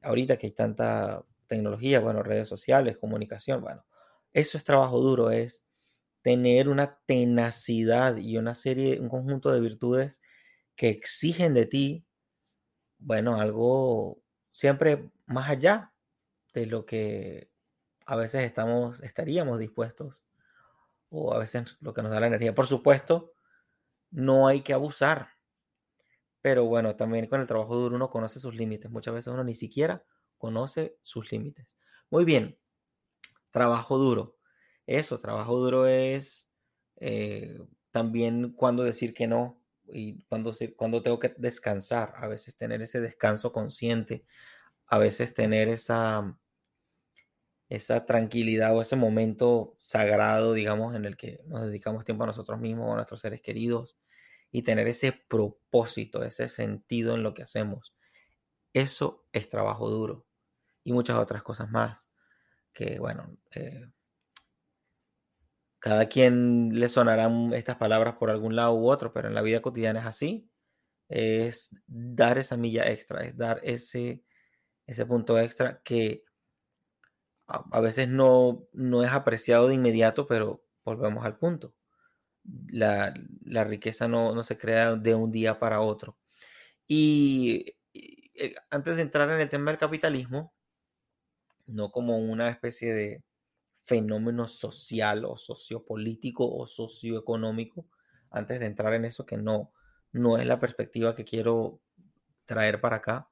ahorita 0.03 0.37
que 0.37 0.47
hay 0.47 0.53
tanta 0.53 1.25
tecnología, 1.49 1.99
bueno, 1.99 2.23
redes 2.23 2.47
sociales, 2.47 2.97
comunicación, 2.97 3.63
bueno, 3.63 3.85
eso 4.33 4.57
es 4.57 4.63
trabajo 4.63 5.01
duro, 5.01 5.33
es 5.33 5.67
tener 6.23 6.69
una 6.69 7.01
tenacidad 7.07 8.17
y 8.17 8.37
una 8.39 8.55
serie, 8.55 9.01
un 9.01 9.09
conjunto 9.09 9.51
de 9.51 9.59
virtudes 9.59 10.23
que 10.77 10.89
exigen 10.91 11.53
de 11.53 11.67
ti, 11.67 12.07
bueno, 12.99 13.41
algo 13.41 14.24
siempre 14.55 15.11
más 15.27 15.51
allá 15.51 15.93
de 16.53 16.67
lo 16.67 16.87
que 16.87 17.51
a 18.07 18.15
veces 18.15 18.43
estamos, 18.43 19.01
estaríamos 19.01 19.59
dispuestos 19.59 20.25
o 21.09 21.35
a 21.35 21.41
veces 21.41 21.77
lo 21.81 21.93
que 21.93 22.03
nos 22.03 22.13
da 22.13 22.21
la 22.21 22.29
energía. 22.29 22.55
Por 22.55 22.69
supuesto, 22.69 23.33
no 24.13 24.47
hay 24.47 24.61
que 24.61 24.73
abusar, 24.73 25.31
pero 26.41 26.67
bueno, 26.67 26.95
también 26.95 27.27
con 27.27 27.41
el 27.41 27.49
trabajo 27.49 27.75
duro 27.75 27.97
uno 27.97 28.11
conoce 28.11 28.39
sus 28.39 28.55
límites. 28.55 28.93
Muchas 28.93 29.15
veces 29.15 29.33
uno 29.33 29.43
ni 29.43 29.57
siquiera 29.57 30.05
conoce 30.39 30.99
sus 31.03 31.33
límites. 31.33 31.77
Muy 32.09 32.25
bien, 32.25 32.57
trabajo 33.51 33.99
duro. 33.99 34.37
Eso, 34.87 35.19
trabajo 35.19 35.59
duro 35.59 35.89
es 35.89 36.49
eh, 36.95 37.59
también 37.91 38.53
cuando 38.53 38.85
decir 38.85 39.15
que 39.15 39.27
no 39.27 39.64
y 39.93 40.23
cuando, 40.25 40.55
cuando 40.77 41.03
tengo 41.03 41.19
que 41.19 41.35
descansar. 41.37 42.15
A 42.17 42.29
veces 42.29 42.57
tener 42.57 42.83
ese 42.83 43.01
descanso 43.01 43.53
consciente, 43.53 44.25
a 44.87 44.99
veces 44.99 45.35
tener 45.35 45.69
esa, 45.69 46.39
esa 47.69 48.05
tranquilidad 48.07 48.77
o 48.77 48.83
ese 48.83 48.97
momento 48.97 49.75
sagrado, 49.79 50.53
digamos, 50.55 50.95
en 50.95 51.05
el 51.05 51.17
que 51.17 51.41
nos 51.47 51.67
dedicamos 51.67 52.05
tiempo 52.05 52.25
a 52.25 52.29
nosotros 52.29 52.61
mismos, 52.61 52.93
a 52.93 52.97
nuestros 52.97 53.21
seres 53.21 53.41
queridos, 53.41 53.97
y 54.51 54.63
tener 54.63 54.87
ese 54.87 55.13
propósito, 55.13 56.23
ese 56.23 56.49
sentido 56.49 57.15
en 57.15 57.23
lo 57.23 57.35
que 57.35 57.43
hacemos. 57.43 57.95
Eso 58.73 59.27
es 59.33 59.49
trabajo 59.49 59.91
duro 59.91 60.27
y 60.85 60.93
muchas 60.93 61.19
otras 61.19 61.43
cosas 61.43 61.71
más 61.71 62.07
que, 62.73 62.99
bueno, 62.99 63.37
eh, 63.55 63.87
cada 65.85 66.07
quien 66.09 66.81
le 66.81 66.89
sonarán 66.89 67.53
estas 67.53 67.77
palabras 67.77 68.15
por 68.17 68.31
algún 68.31 68.57
lado 68.57 68.73
u 68.73 68.89
otro, 68.89 69.13
pero 69.13 69.29
en 69.29 69.35
la 69.35 69.43
vida 69.43 69.61
cotidiana 69.61 70.01
es 70.01 70.07
así. 70.07 70.51
Es 71.11 71.77
dar 71.87 72.39
esa 72.39 72.57
milla 72.57 72.91
extra, 72.91 73.23
es 73.23 73.37
dar 73.37 73.61
ese, 73.63 74.25
ese 74.87 75.05
punto 75.05 75.39
extra 75.39 75.83
que 75.85 76.25
a, 77.47 77.81
veces 77.81 78.09
no, 78.09 78.67
no 78.73 79.05
es 79.05 79.11
apreciado 79.13 79.69
de 79.69 79.75
inmediato, 79.75 80.27
pero 80.27 80.65
volvemos 80.87 81.23
al 81.27 81.37
punto. 81.37 81.75
La, 82.69 83.13
riqueza 83.65 84.09
no, 84.09 84.43
se 84.43 84.57
crea 84.57 84.95
de 84.97 85.15
un 85.15 85.33
día 85.33 85.59
para 85.59 85.83
otro. 85.83 86.17
Y, 86.87 87.77
eh, 87.93 88.55
antes 88.71 88.97
de 88.97 89.03
entrar 89.03 89.29
en 89.29 89.41
el 89.41 89.51
tema 89.51 89.71
del 89.71 89.79
capitalismo, 89.79 90.55
no 91.67 91.91
como 91.93 92.17
una 92.17 92.49
especie 92.49 92.95
de 92.95 93.23
fenómeno 93.85 94.49
social 94.49 95.25
o 95.25 95.37
sociopolítico 95.37 96.47
o 96.47 96.67
socioeconómico, 96.67 97.87
antes 98.31 98.59
de 98.61 98.67
entrar 98.67 98.95
en 98.95 99.05
eso, 99.05 99.27
que 99.27 99.37
no, 99.37 99.73
no 100.13 100.39
es 100.39 100.47
la 100.47 100.59
perspectiva 100.59 101.15
que 101.15 101.25
quiero 101.25 101.81
traer 102.47 102.81
para 102.81 102.97
acá. 102.97 103.29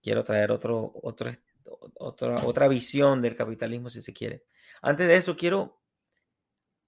Quiero 0.00 0.22
traer 0.22 0.52
otro, 0.52 0.92
otro, 1.02 1.30
otra, 1.94 2.46
otra 2.46 2.68
visión 2.68 3.20
del 3.20 3.36
capitalismo, 3.36 3.90
si 3.90 4.00
se 4.00 4.12
quiere. 4.12 4.44
Antes 4.80 5.08
de 5.08 5.16
eso, 5.16 5.36
quiero 5.36 5.80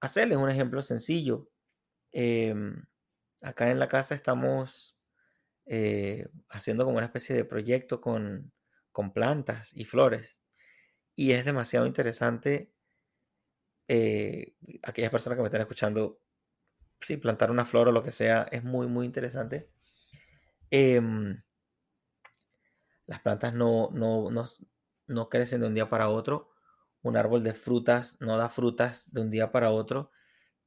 hacerles 0.00 0.38
un 0.38 0.50
ejemplo 0.50 0.82
sencillo. 0.82 1.50
Em, 2.12 2.84
acá 3.42 3.70
en 3.70 3.78
la 3.78 3.88
casa 3.88 4.14
estamos 4.14 4.98
eh, 5.66 6.28
haciendo 6.48 6.84
como 6.84 6.98
una 6.98 7.06
especie 7.06 7.34
de 7.34 7.44
proyecto 7.44 8.00
con, 8.00 8.52
con 8.92 9.12
plantas 9.12 9.70
y 9.74 9.84
flores. 9.84 10.39
Y 11.20 11.32
es 11.32 11.44
demasiado 11.44 11.84
interesante. 11.86 12.72
Eh, 13.88 14.54
aquellas 14.82 15.10
personas 15.10 15.36
que 15.36 15.42
me 15.42 15.48
están 15.48 15.60
escuchando, 15.60 16.18
si 16.98 17.18
plantar 17.18 17.50
una 17.50 17.66
flor 17.66 17.88
o 17.88 17.92
lo 17.92 18.02
que 18.02 18.10
sea, 18.10 18.48
es 18.50 18.64
muy, 18.64 18.86
muy 18.86 19.04
interesante. 19.04 19.68
Em, 20.70 21.42
las 23.04 23.20
plantas 23.20 23.52
no, 23.52 23.90
no, 23.92 24.30
no, 25.08 25.28
crecen 25.28 25.60
de 25.60 25.66
un 25.66 25.74
día 25.74 25.90
para 25.90 26.08
otro. 26.08 26.52
Un 27.02 27.18
árbol 27.18 27.42
de 27.44 27.52
frutas 27.52 28.16
no 28.18 28.38
da 28.38 28.48
frutas 28.48 29.12
de 29.12 29.20
un 29.20 29.30
día 29.30 29.52
para 29.52 29.72
otro 29.72 30.12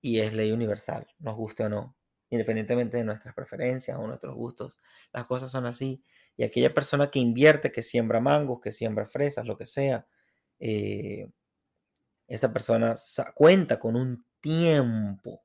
y 0.01 0.19
es 0.19 0.36
ley 0.36 0.51
universal, 0.51 1.07
nos 1.17 1.36
guste 1.36 1.63
o 1.63 1.69
no, 1.69 1.98
independientemente 2.29 2.98
de 2.98 3.05
nuestras 3.05 3.33
preferencias 3.33 3.98
o 3.98 4.05
nuestros 4.05 4.36
gustos. 4.36 4.77
Las 5.13 5.25
cosas 5.25 5.50
son 5.50 5.65
así. 5.65 6.03
Y 6.38 6.43
aquella 6.43 6.75
persona 6.75 7.10
que 7.10 7.17
invierte, 7.17 7.72
que 7.72 7.81
siembra 7.81 8.19
mangos, 8.19 8.62
que 8.62 8.72
siembra 8.72 9.07
fresas, 9.07 9.48
lo 9.48 9.57
que 9.57 9.65
sea, 9.65 10.05
eh, 10.65 11.29
esa 12.25 12.53
persona 12.53 12.96
cuenta 13.36 13.77
con 13.77 13.98
un 13.98 14.25
tiempo. 14.39 15.43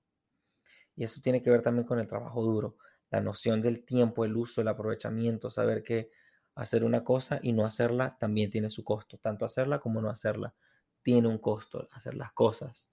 Y 0.94 1.02
eso 1.02 1.20
tiene 1.20 1.42
que 1.42 1.50
ver 1.50 1.60
también 1.60 1.84
con 1.84 1.98
el 1.98 2.06
trabajo 2.06 2.40
duro, 2.40 2.76
la 3.10 3.20
noción 3.20 3.60
del 3.60 3.84
tiempo, 3.84 4.24
el 4.24 4.36
uso, 4.36 4.60
el 4.60 4.68
aprovechamiento, 4.68 5.50
saber 5.50 5.82
que 5.82 6.10
hacer 6.54 6.84
una 6.84 7.02
cosa 7.02 7.40
y 7.42 7.52
no 7.52 7.66
hacerla 7.66 8.16
también 8.18 8.50
tiene 8.50 8.70
su 8.70 8.84
costo. 8.84 9.18
Tanto 9.18 9.44
hacerla 9.44 9.80
como 9.80 10.00
no 10.00 10.08
hacerla 10.08 10.54
tiene 11.02 11.26
un 11.26 11.38
costo, 11.38 11.88
hacer 11.92 12.14
las 12.14 12.32
cosas. 12.32 12.88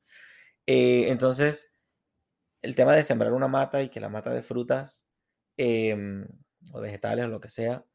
Eh, 0.66 1.10
entonces, 1.10 1.74
el 2.64 2.74
tema 2.74 2.94
de 2.96 3.04
sembrar 3.04 3.34
una 3.34 3.48
mata 3.48 3.84
y 3.84 3.90
que 3.90 4.00
la 4.00 4.10
mata 4.10 4.32
de 4.32 4.42
frutas 4.42 5.08
em, 5.58 6.28
o 6.72 6.82
vegetales 6.82 7.26
o 7.26 7.28
lo 7.28 7.40
que 7.40 7.50
sea, 7.50 7.86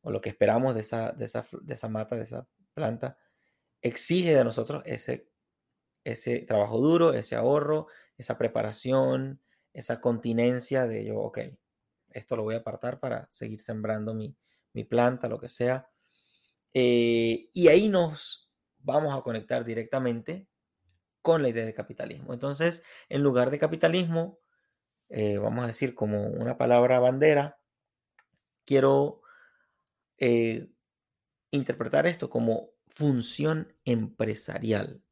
o 0.00 0.10
lo 0.10 0.22
que 0.22 0.30
esperamos 0.30 0.74
de 0.74 0.80
esa, 0.80 1.12
de 1.12 1.26
esa, 1.26 1.44
de 1.60 1.74
esa 1.74 1.88
mata, 1.88 2.16
de 2.16 2.22
esa 2.22 2.48
planta, 2.72 3.18
exige 3.82 4.34
de 4.34 4.44
nosotros 4.44 4.82
ese, 4.86 5.28
ese 6.04 6.40
trabajo 6.40 6.78
duro, 6.78 7.12
ese 7.12 7.36
ahorro, 7.36 7.88
esa 8.16 8.38
preparación, 8.38 9.42
esa 9.72 10.00
continencia 10.00 10.86
de 10.86 11.04
yo, 11.04 11.18
ok, 11.18 11.38
esto 12.10 12.36
lo 12.36 12.44
voy 12.44 12.54
a 12.54 12.58
apartar 12.58 13.00
para 13.00 13.28
seguir 13.30 13.60
sembrando 13.60 14.14
mi, 14.14 14.36
mi 14.72 14.84
planta, 14.84 15.28
lo 15.28 15.38
que 15.38 15.48
sea. 15.48 15.90
Eh, 16.74 17.50
y 17.52 17.68
ahí 17.68 17.88
nos 17.88 18.50
vamos 18.78 19.14
a 19.16 19.22
conectar 19.22 19.64
directamente 19.64 20.48
con 21.20 21.42
la 21.42 21.48
idea 21.48 21.64
de 21.64 21.74
capitalismo. 21.74 22.32
Entonces, 22.32 22.82
en 23.08 23.22
lugar 23.22 23.50
de 23.50 23.58
capitalismo, 23.58 24.40
eh, 25.08 25.38
vamos 25.38 25.64
a 25.64 25.68
decir 25.68 25.94
como 25.94 26.26
una 26.26 26.56
palabra 26.56 26.98
bandera, 26.98 27.58
quiero 28.64 29.22
eh, 30.18 30.68
interpretar 31.50 32.06
esto 32.06 32.30
como 32.30 32.71
función 32.94 33.74
empresarial. 33.84 35.02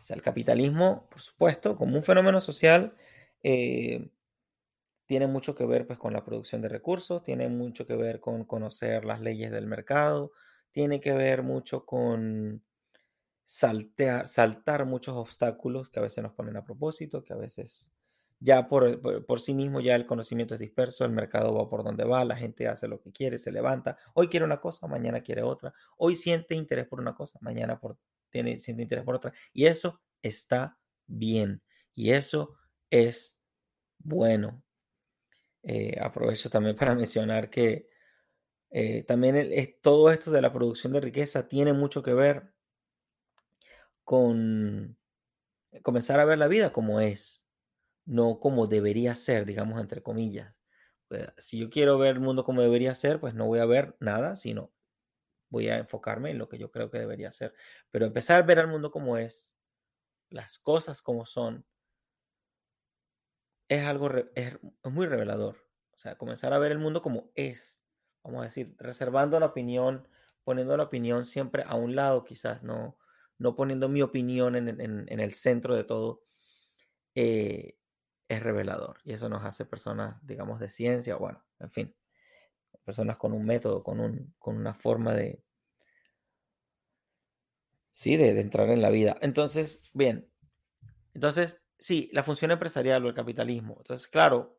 O 0.00 0.04
sea, 0.04 0.16
el 0.16 0.22
capitalismo, 0.22 1.08
por 1.10 1.20
supuesto, 1.20 1.76
como 1.76 1.96
un 1.96 2.02
fenómeno 2.02 2.40
social, 2.40 2.94
tiene 3.42 5.26
mucho 5.26 5.54
que 5.54 5.64
ver 5.66 5.86
pues, 5.86 5.98
con 5.98 6.12
la 6.12 6.24
producción 6.24 6.60
de 6.62 6.68
recursos, 6.68 7.22
tiene 7.22 7.48
mucho 7.48 7.86
que 7.86 7.96
ver 7.96 8.20
con 8.20 8.44
conocer 8.44 9.04
las 9.04 9.20
leyes 9.20 9.50
del 9.50 9.66
mercado, 9.66 10.32
tiene 10.70 11.00
que 11.00 11.12
ver 11.12 11.42
mucho 11.42 11.84
con 11.86 12.62
saltar 13.44 14.84
muchos 14.84 15.14
obstáculos 15.16 15.88
que 15.88 15.98
a 15.98 16.02
veces 16.02 16.22
nos 16.22 16.34
ponen 16.34 16.58
a 16.58 16.64
propósito, 16.64 17.24
que 17.24 17.32
a 17.32 17.36
veces 17.36 17.90
ya 18.40 18.68
por, 18.68 19.24
por, 19.26 19.40
sí 19.40 19.54
mismo 19.54 19.80
ya 19.80 19.96
el 19.96 20.06
conocimiento 20.06 20.54
es 20.54 20.60
disperso, 20.60 21.04
el 21.04 21.12
mercado 21.12 21.54
va 21.54 21.68
por 21.68 21.82
donde 21.82 22.04
va, 22.04 22.24
la 22.24 22.36
gente 22.36 22.68
hace 22.68 22.86
lo 22.86 23.00
que 23.00 23.12
quiere, 23.12 23.38
se 23.38 23.50
levanta, 23.50 23.96
hoy 24.14 24.28
quiere 24.28 24.44
una 24.44 24.60
cosa, 24.60 24.86
mañana 24.86 25.22
quiere 25.22 25.42
otra, 25.42 25.74
hoy 25.96 26.14
siente 26.16 26.54
interés 26.54 26.86
por 26.86 27.00
una 27.00 27.14
cosa, 27.14 27.38
mañana 27.42 27.80
por, 27.80 27.98
tiene, 28.30 28.58
siente 28.58 28.82
interés 28.82 29.04
por 29.04 29.16
otra, 29.16 29.32
y 29.52 29.66
eso 29.66 30.00
está 30.22 30.78
bien, 31.06 31.62
y 31.94 32.12
eso 32.12 32.56
es 32.90 33.40
bueno. 33.98 34.62
Eh, 35.64 35.98
aprovecho 36.00 36.48
también 36.48 36.76
para 36.76 36.94
mencionar 36.94 37.50
que 37.50 37.88
eh, 38.70 39.02
también 39.04 39.36
es, 39.36 39.80
todo 39.80 40.10
esto 40.10 40.30
de 40.30 40.42
la 40.42 40.52
producción 40.52 40.92
de 40.92 41.00
riqueza 41.00 41.48
tiene 41.48 41.72
mucho 41.72 42.02
que 42.02 42.14
ver 42.14 42.52
con 44.04 44.96
comenzar 45.82 46.20
a 46.20 46.24
ver 46.24 46.38
la 46.38 46.48
vida 46.48 46.72
como 46.72 47.00
es, 47.00 47.47
no 48.08 48.40
como 48.40 48.66
debería 48.66 49.14
ser, 49.14 49.44
digamos, 49.44 49.80
entre 49.80 50.02
comillas. 50.02 50.54
Si 51.36 51.58
yo 51.58 51.70
quiero 51.70 51.98
ver 51.98 52.16
el 52.16 52.20
mundo 52.20 52.44
como 52.44 52.62
debería 52.62 52.94
ser, 52.94 53.20
pues 53.20 53.34
no 53.34 53.46
voy 53.46 53.60
a 53.60 53.66
ver 53.66 53.96
nada, 54.00 54.34
sino 54.34 54.72
voy 55.50 55.68
a 55.68 55.76
enfocarme 55.76 56.30
en 56.30 56.38
lo 56.38 56.48
que 56.48 56.58
yo 56.58 56.70
creo 56.70 56.90
que 56.90 56.98
debería 56.98 57.30
ser. 57.32 57.54
Pero 57.90 58.06
empezar 58.06 58.40
a 58.40 58.44
ver 58.44 58.60
al 58.60 58.68
mundo 58.68 58.90
como 58.90 59.18
es, 59.18 59.58
las 60.30 60.58
cosas 60.58 61.02
como 61.02 61.26
son, 61.26 61.66
es 63.68 63.84
algo, 63.84 64.10
es, 64.34 64.56
muy 64.84 65.06
revelador. 65.06 65.56
O 65.92 65.98
sea, 65.98 66.16
comenzar 66.16 66.54
a 66.54 66.58
ver 66.58 66.72
el 66.72 66.78
mundo 66.78 67.02
como 67.02 67.30
es, 67.34 67.82
vamos 68.22 68.40
a 68.40 68.44
decir, 68.44 68.74
reservando 68.78 69.38
la 69.38 69.46
opinión, 69.46 70.08
poniendo 70.44 70.76
la 70.78 70.84
opinión 70.84 71.26
siempre 71.26 71.62
a 71.66 71.74
un 71.74 71.94
lado, 71.94 72.24
quizás, 72.24 72.62
no, 72.62 72.98
no 73.36 73.54
poniendo 73.54 73.90
mi 73.90 74.00
opinión 74.00 74.56
en, 74.56 75.20
el 75.20 75.32
centro 75.34 75.76
de 75.76 75.84
todo, 75.84 76.24
eh, 77.14 77.78
es 78.28 78.42
revelador. 78.42 78.98
Y 79.04 79.12
eso 79.12 79.28
nos 79.28 79.44
hace 79.44 79.64
personas, 79.64 80.16
digamos, 80.26 80.60
de 80.60 80.68
ciencia, 80.68 81.16
bueno, 81.16 81.42
en 81.58 81.70
fin, 81.70 81.94
personas 82.84 83.16
con 83.16 83.32
un 83.32 83.44
método, 83.44 83.82
con, 83.82 84.00
un, 84.00 84.34
con 84.38 84.56
una 84.56 84.74
forma 84.74 85.14
de, 85.14 85.42
sí, 87.90 88.16
de, 88.16 88.34
de 88.34 88.40
entrar 88.40 88.70
en 88.70 88.82
la 88.82 88.90
vida. 88.90 89.16
Entonces, 89.20 89.82
bien, 89.92 90.30
entonces 91.14 91.60
sí, 91.78 92.10
la 92.12 92.22
función 92.22 92.50
empresarial 92.50 93.04
o 93.04 93.08
el 93.08 93.14
capitalismo. 93.14 93.76
Entonces, 93.78 94.06
claro, 94.06 94.58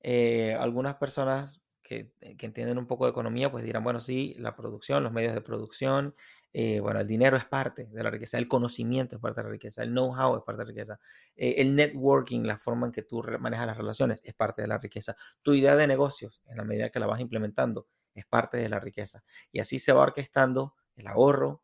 eh, 0.00 0.54
algunas 0.58 0.96
personas 0.96 1.60
que, 1.82 2.12
que, 2.36 2.46
entienden 2.46 2.78
un 2.78 2.86
poco 2.86 3.04
de 3.04 3.10
economía, 3.10 3.50
pues 3.50 3.64
dirán, 3.64 3.84
bueno, 3.84 4.00
sí, 4.00 4.34
la 4.38 4.56
producción, 4.56 5.02
los 5.02 5.12
medios 5.12 5.34
de 5.34 5.40
producción, 5.40 6.14
eh, 6.52 6.80
bueno, 6.80 7.00
el 7.00 7.06
dinero 7.06 7.36
es 7.36 7.44
parte 7.44 7.86
de 7.86 8.02
la 8.02 8.10
riqueza, 8.10 8.38
el 8.38 8.48
conocimiento 8.48 9.16
es 9.16 9.22
parte 9.22 9.40
de 9.40 9.44
la 9.44 9.50
riqueza, 9.52 9.82
el 9.82 9.90
know-how 9.90 10.36
es 10.36 10.42
parte 10.42 10.62
de 10.62 10.64
la 10.64 10.68
riqueza, 10.70 11.00
eh, 11.36 11.56
el 11.58 11.76
networking, 11.76 12.44
la 12.44 12.58
forma 12.58 12.86
en 12.86 12.92
que 12.92 13.02
tú 13.02 13.22
manejas 13.38 13.66
las 13.66 13.76
relaciones 13.76 14.20
es 14.24 14.34
parte 14.34 14.62
de 14.62 14.68
la 14.68 14.78
riqueza, 14.78 15.16
tu 15.42 15.52
idea 15.52 15.76
de 15.76 15.86
negocios, 15.86 16.42
en 16.46 16.56
la 16.56 16.64
medida 16.64 16.90
que 16.90 17.00
la 17.00 17.06
vas 17.06 17.20
implementando, 17.20 17.86
es 18.14 18.24
parte 18.26 18.56
de 18.56 18.68
la 18.68 18.80
riqueza. 18.80 19.22
Y 19.52 19.60
así 19.60 19.78
se 19.78 19.92
va 19.92 20.02
orquestando 20.02 20.74
el 20.96 21.06
ahorro, 21.06 21.62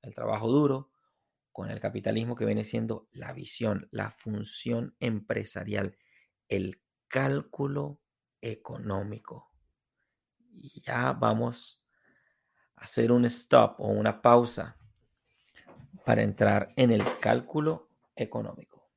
el 0.00 0.14
trabajo 0.14 0.48
duro, 0.48 0.90
con 1.52 1.70
el 1.70 1.80
capitalismo 1.80 2.34
que 2.34 2.46
viene 2.46 2.64
siendo 2.64 3.08
la 3.12 3.32
visión, 3.34 3.86
la 3.90 4.10
función 4.10 4.96
empresarial, 4.98 5.98
el 6.48 6.80
cálculo 7.08 8.00
económico. 8.40 9.52
Y 10.54 10.80
ya 10.80 11.12
vamos 11.12 11.81
hacer 12.82 13.12
un 13.12 13.24
stop 13.26 13.76
o 13.78 13.88
una 13.88 14.20
pausa 14.20 14.76
para 16.04 16.22
entrar 16.22 16.68
en 16.76 16.90
el 16.90 17.02
cálculo 17.20 17.88
económico. 18.16 18.90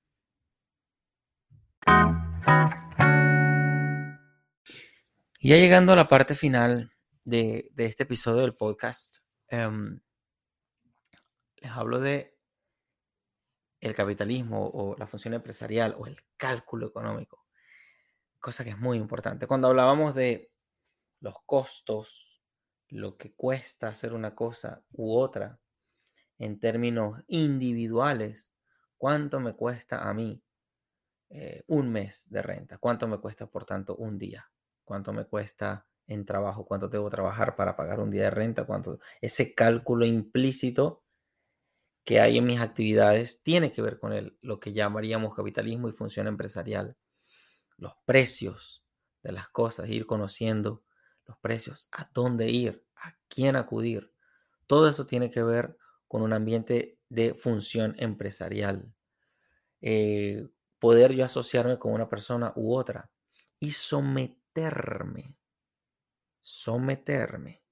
Ya 5.40 5.58
llegando 5.58 5.94
a 5.94 5.96
la 5.96 6.08
parte 6.08 6.34
final 6.34 6.92
de, 7.24 7.72
este 7.78 8.04
episodio 8.04 8.42
del 8.42 8.56
podcast, 8.56 9.18
em, 9.50 10.02
les 11.58 11.72
hablo 11.72 12.00
de 12.00 12.36
el 13.82 13.94
capitalismo 13.94 14.68
o 14.74 14.96
la 14.98 15.06
función 15.06 15.36
empresarial 15.36 15.96
o 16.00 16.08
el 16.08 16.18
cálculo 16.38 16.88
económico, 16.88 17.46
cosa 18.40 18.64
que 18.64 18.72
es 18.72 18.80
muy 18.80 18.98
importante. 18.98 19.46
Cuando 19.46 19.68
hablábamos 19.68 20.16
de 20.16 20.52
los 21.20 21.36
costos, 21.46 22.35
lo 22.90 23.18
que 23.18 23.34
cuesta 23.34 23.88
hacer 23.88 24.14
una 24.14 24.36
cosa 24.36 24.84
u 24.92 25.18
otra, 25.18 25.60
en 26.38 26.60
términos 26.60 27.24
individuales, 27.28 28.54
cuánto 28.98 29.40
me 29.40 29.54
cuesta 29.54 30.10
a 30.10 30.14
mí 30.14 30.42
eh, 31.30 31.64
un 31.68 31.92
mes 31.92 32.30
de 32.30 32.42
renta, 32.42 32.78
cuánto 32.78 33.08
me 33.08 33.18
cuesta, 33.18 33.48
por 33.48 33.66
tanto, 33.66 33.96
un 33.96 34.18
día, 34.18 34.50
cuánto 34.84 35.14
me 35.14 35.26
cuesta 35.26 35.88
en 36.08 36.26
trabajo, 36.26 36.66
cuánto 36.66 36.88
debo 36.88 37.10
trabajar 37.10 37.56
para 37.56 37.76
pagar 37.76 38.00
un 38.00 38.12
día 38.12 38.24
de 38.24 38.30
renta, 38.30 38.66
cuánto 38.66 39.00
ese 39.22 39.54
cálculo 39.54 40.06
implícito 40.06 41.04
que 42.04 42.22
hay 42.22 42.38
en 42.38 42.46
mis 42.46 42.60
actividades 42.60 43.42
tiene 43.42 43.72
que 43.72 43.82
ver 43.82 44.00
con 44.00 44.14
el, 44.14 44.38
lo 44.42 44.60
que 44.60 44.74
llamaríamos 44.74 45.34
capitalismo 45.34 45.90
y 45.90 45.94
función 45.94 46.28
empresarial. 46.28 46.96
Los 47.78 47.94
precios 48.06 48.86
de 49.24 49.32
las 49.32 49.50
cosas, 49.50 49.90
ir 49.90 50.06
conociendo 50.06 50.85
los 51.26 51.38
precios, 51.40 51.88
a 51.92 52.10
dónde 52.14 52.50
ir, 52.50 52.86
a 52.96 53.16
quién 53.28 53.56
acudir. 53.56 54.14
Todo 54.68 54.88
eso 54.88 55.06
tiene 55.06 55.30
que 55.30 55.44
ver 55.44 55.78
con 56.08 56.22
un 56.22 56.34
ambiente 56.34 56.98
de 57.10 57.34
función 57.34 57.96
empresarial. 57.98 58.94
Eh, 59.82 60.48
poder 60.80 61.14
yo 61.14 61.26
asociarme 61.26 61.78
con 61.78 61.94
una 61.94 62.10
persona 62.10 62.54
u 62.56 62.76
otra 62.76 63.10
y 63.60 63.72
someterme, 63.72 65.36
someterme 66.42 67.64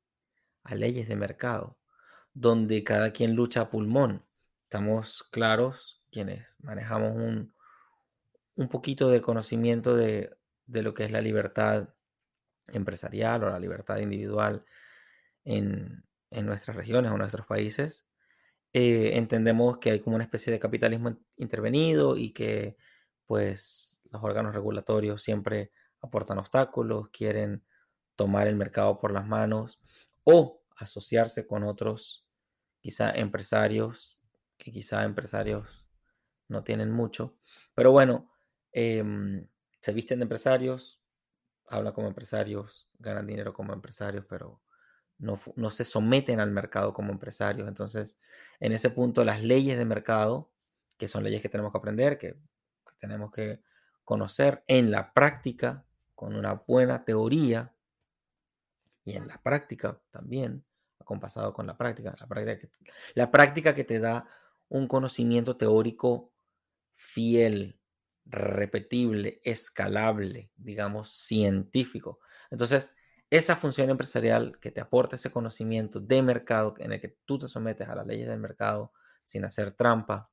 a 0.63 0.75
leyes 0.75 1.07
de 1.07 1.15
mercado, 1.15 1.77
donde 2.33 2.83
cada 2.83 3.11
quien 3.11 3.35
lucha 3.35 3.61
a 3.61 3.69
pulmón. 3.69 4.25
Estamos 4.63 5.23
claros 5.31 6.01
quienes 6.11 6.55
manejamos 6.59 7.15
un, 7.15 7.53
un 8.55 8.69
poquito 8.69 9.09
de 9.09 9.21
conocimiento 9.21 9.95
de, 9.95 10.35
de 10.65 10.81
lo 10.81 10.93
que 10.93 11.05
es 11.05 11.11
la 11.11 11.21
libertad 11.21 11.89
empresarial 12.67 13.43
o 13.43 13.49
la 13.49 13.59
libertad 13.59 13.97
individual 13.97 14.65
en, 15.43 16.03
en 16.31 16.45
nuestras 16.45 16.75
regiones 16.75 17.11
o 17.11 17.17
nuestros 17.17 17.45
países, 17.45 18.05
eh, 18.73 19.17
entendemos 19.17 19.77
que 19.77 19.91
hay 19.91 19.99
como 19.99 20.15
una 20.15 20.25
especie 20.25 20.51
de 20.51 20.59
capitalismo 20.59 21.15
intervenido 21.37 22.17
y 22.17 22.31
que 22.31 22.75
pues 23.27 24.01
los 24.11 24.23
órganos 24.23 24.53
regulatorios 24.53 25.21
siempre 25.21 25.71
aportan 26.01 26.39
obstáculos, 26.39 27.09
quieren 27.11 27.63
tomar 28.15 28.47
el 28.47 28.55
mercado 28.55 28.99
por 28.99 29.11
las 29.11 29.27
manos 29.27 29.79
o 30.23 30.63
asociarse 30.77 31.45
con 31.45 31.63
otros, 31.63 32.25
quizá 32.81 33.11
empresarios, 33.11 34.19
que 34.57 34.71
quizá 34.71 35.03
empresarios 35.03 35.89
no 36.47 36.63
tienen 36.63 36.91
mucho, 36.91 37.37
pero 37.75 37.91
bueno, 37.91 38.31
em, 38.71 39.47
se 39.81 39.93
visten 39.93 40.19
de 40.19 40.23
empresarios, 40.23 41.02
hablan 41.67 41.93
como 41.93 42.07
empresarios, 42.07 42.87
ganan 42.99 43.27
dinero 43.27 43.53
como 43.53 43.73
empresarios, 43.73 44.25
pero 44.27 44.61
no, 45.17 45.71
se 45.71 45.85
someten 45.85 46.39
al 46.39 46.51
mercado 46.51 46.93
como 46.93 47.11
empresarios. 47.11 47.67
Entonces, 47.67 48.19
en 48.59 48.71
ese 48.71 48.89
punto, 48.89 49.23
las 49.23 49.41
leyes 49.41 49.77
de 49.77 49.85
mercado, 49.85 50.51
que 50.97 51.07
son 51.07 51.23
leyes 51.23 51.41
que 51.41 51.49
tenemos 51.49 51.71
que 51.71 51.77
aprender, 51.77 52.17
que, 52.17 52.35
tenemos 52.99 53.31
que 53.31 53.61
conocer 54.03 54.63
en 54.67 54.91
la 54.91 55.13
práctica, 55.13 55.85
con 56.15 56.35
una 56.35 56.53
buena 56.53 57.03
teoría, 57.03 57.73
y 59.03 59.17
en 59.17 59.27
la 59.27 59.41
práctica 59.41 59.99
también, 60.11 60.63
acompasado 60.99 61.53
con 61.53 61.67
la 61.67 61.77
práctica, 61.77 62.15
la 62.17 62.27
práctica 62.27 62.59
que, 62.59 62.69
la 63.13 63.29
práctica 63.29 63.75
que 63.75 63.83
te 63.83 63.99
da 63.99 64.25
un 64.69 64.87
conocimiento 64.87 65.57
teórico 65.57 66.31
fiel, 66.95 67.77
repetible, 68.25 69.41
escalable, 69.43 70.51
digamos, 70.55 71.13
científico. 71.13 72.19
Entonces, 72.49 72.95
esa 73.29 73.55
función 73.55 73.89
empresarial 73.89 74.59
que 74.59 74.71
te 74.71 74.79
aporta 74.79 75.15
ese 75.15 75.31
conocimiento 75.31 75.99
de 75.99 76.21
mercado 76.21 76.75
en 76.77 76.91
el 76.91 77.01
que 77.01 77.17
tú 77.25 77.39
te 77.39 77.47
sometes 77.47 77.89
a 77.89 77.95
las 77.95 78.05
leyes 78.05 78.27
del 78.27 78.39
mercado 78.39 78.93
sin 79.23 79.43
hacer 79.45 79.71
trampa, 79.71 80.29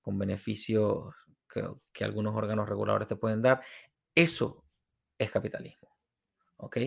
con 0.00 0.18
beneficios 0.18 1.14
que, 1.48 2.04
algunos 2.04 2.34
órganos 2.34 2.68
reguladores 2.68 3.08
te 3.08 3.16
pueden 3.16 3.42
dar, 3.42 3.62
eso 4.14 4.64
es 5.18 5.30
capitalismo. 5.30 5.96
¿Ok? 6.56 6.78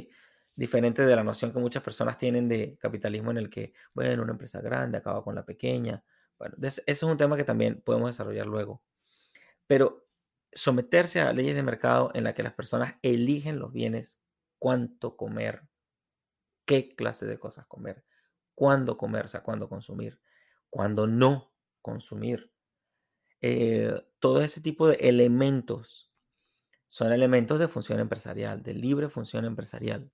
Diferente 0.56 1.06
de 1.06 1.16
la 1.16 1.24
noción 1.24 1.52
que 1.52 1.60
muchas 1.60 1.82
personas 1.82 2.18
tienen 2.18 2.48
de 2.48 2.78
capitalismo 2.78 3.32
en 3.32 3.38
el 3.38 3.50
que, 3.50 3.74
bueno, 3.94 4.24
una 4.24 4.34
empresa 4.34 4.62
grande 4.62 4.98
acaba 4.98 5.24
con 5.24 5.36
la 5.36 5.46
pequeña. 5.46 6.04
Bueno, 6.38 6.56
eso 6.60 6.82
es 6.86 7.04
un 7.04 7.18
tema 7.18 7.38
que 7.38 7.44
también 7.44 7.82
podemos 7.82 8.10
desarrollar 8.10 8.46
luego. 8.46 8.84
Pero 9.66 10.06
someterse 10.56 11.22
a 11.22 11.34
leyes 11.34 11.56
de 11.56 11.64
mercado 11.64 12.12
en 12.14 12.24
la 12.24 12.34
que 12.34 12.44
las 12.44 12.54
personas 12.54 12.96
eligen 13.02 13.60
los 13.60 13.72
bienes 13.72 14.24
cuánto 14.60 15.18
comer, 15.18 15.68
qué 16.66 16.96
clase 16.96 17.26
de 17.26 17.40
cosas 17.40 17.66
comer, 17.68 18.06
cuándo 18.56 18.98
comer, 18.98 19.26
o 19.26 19.28
sea, 19.28 19.44
cuándo 19.44 19.68
consumir, 19.68 20.20
cuándo 20.70 21.08
no 21.08 21.54
consumir. 21.82 22.52
Eh, 23.42 23.94
todo 24.20 24.42
ese 24.42 24.62
tipo 24.62 24.88
de 24.88 24.96
elementos 24.96 26.12
son 26.88 27.12
elementos 27.12 27.60
de 27.60 27.68
función 27.68 28.00
empresarial, 28.00 28.64
de 28.64 28.74
libre 28.74 29.10
función 29.10 29.46
empresarial. 29.46 30.12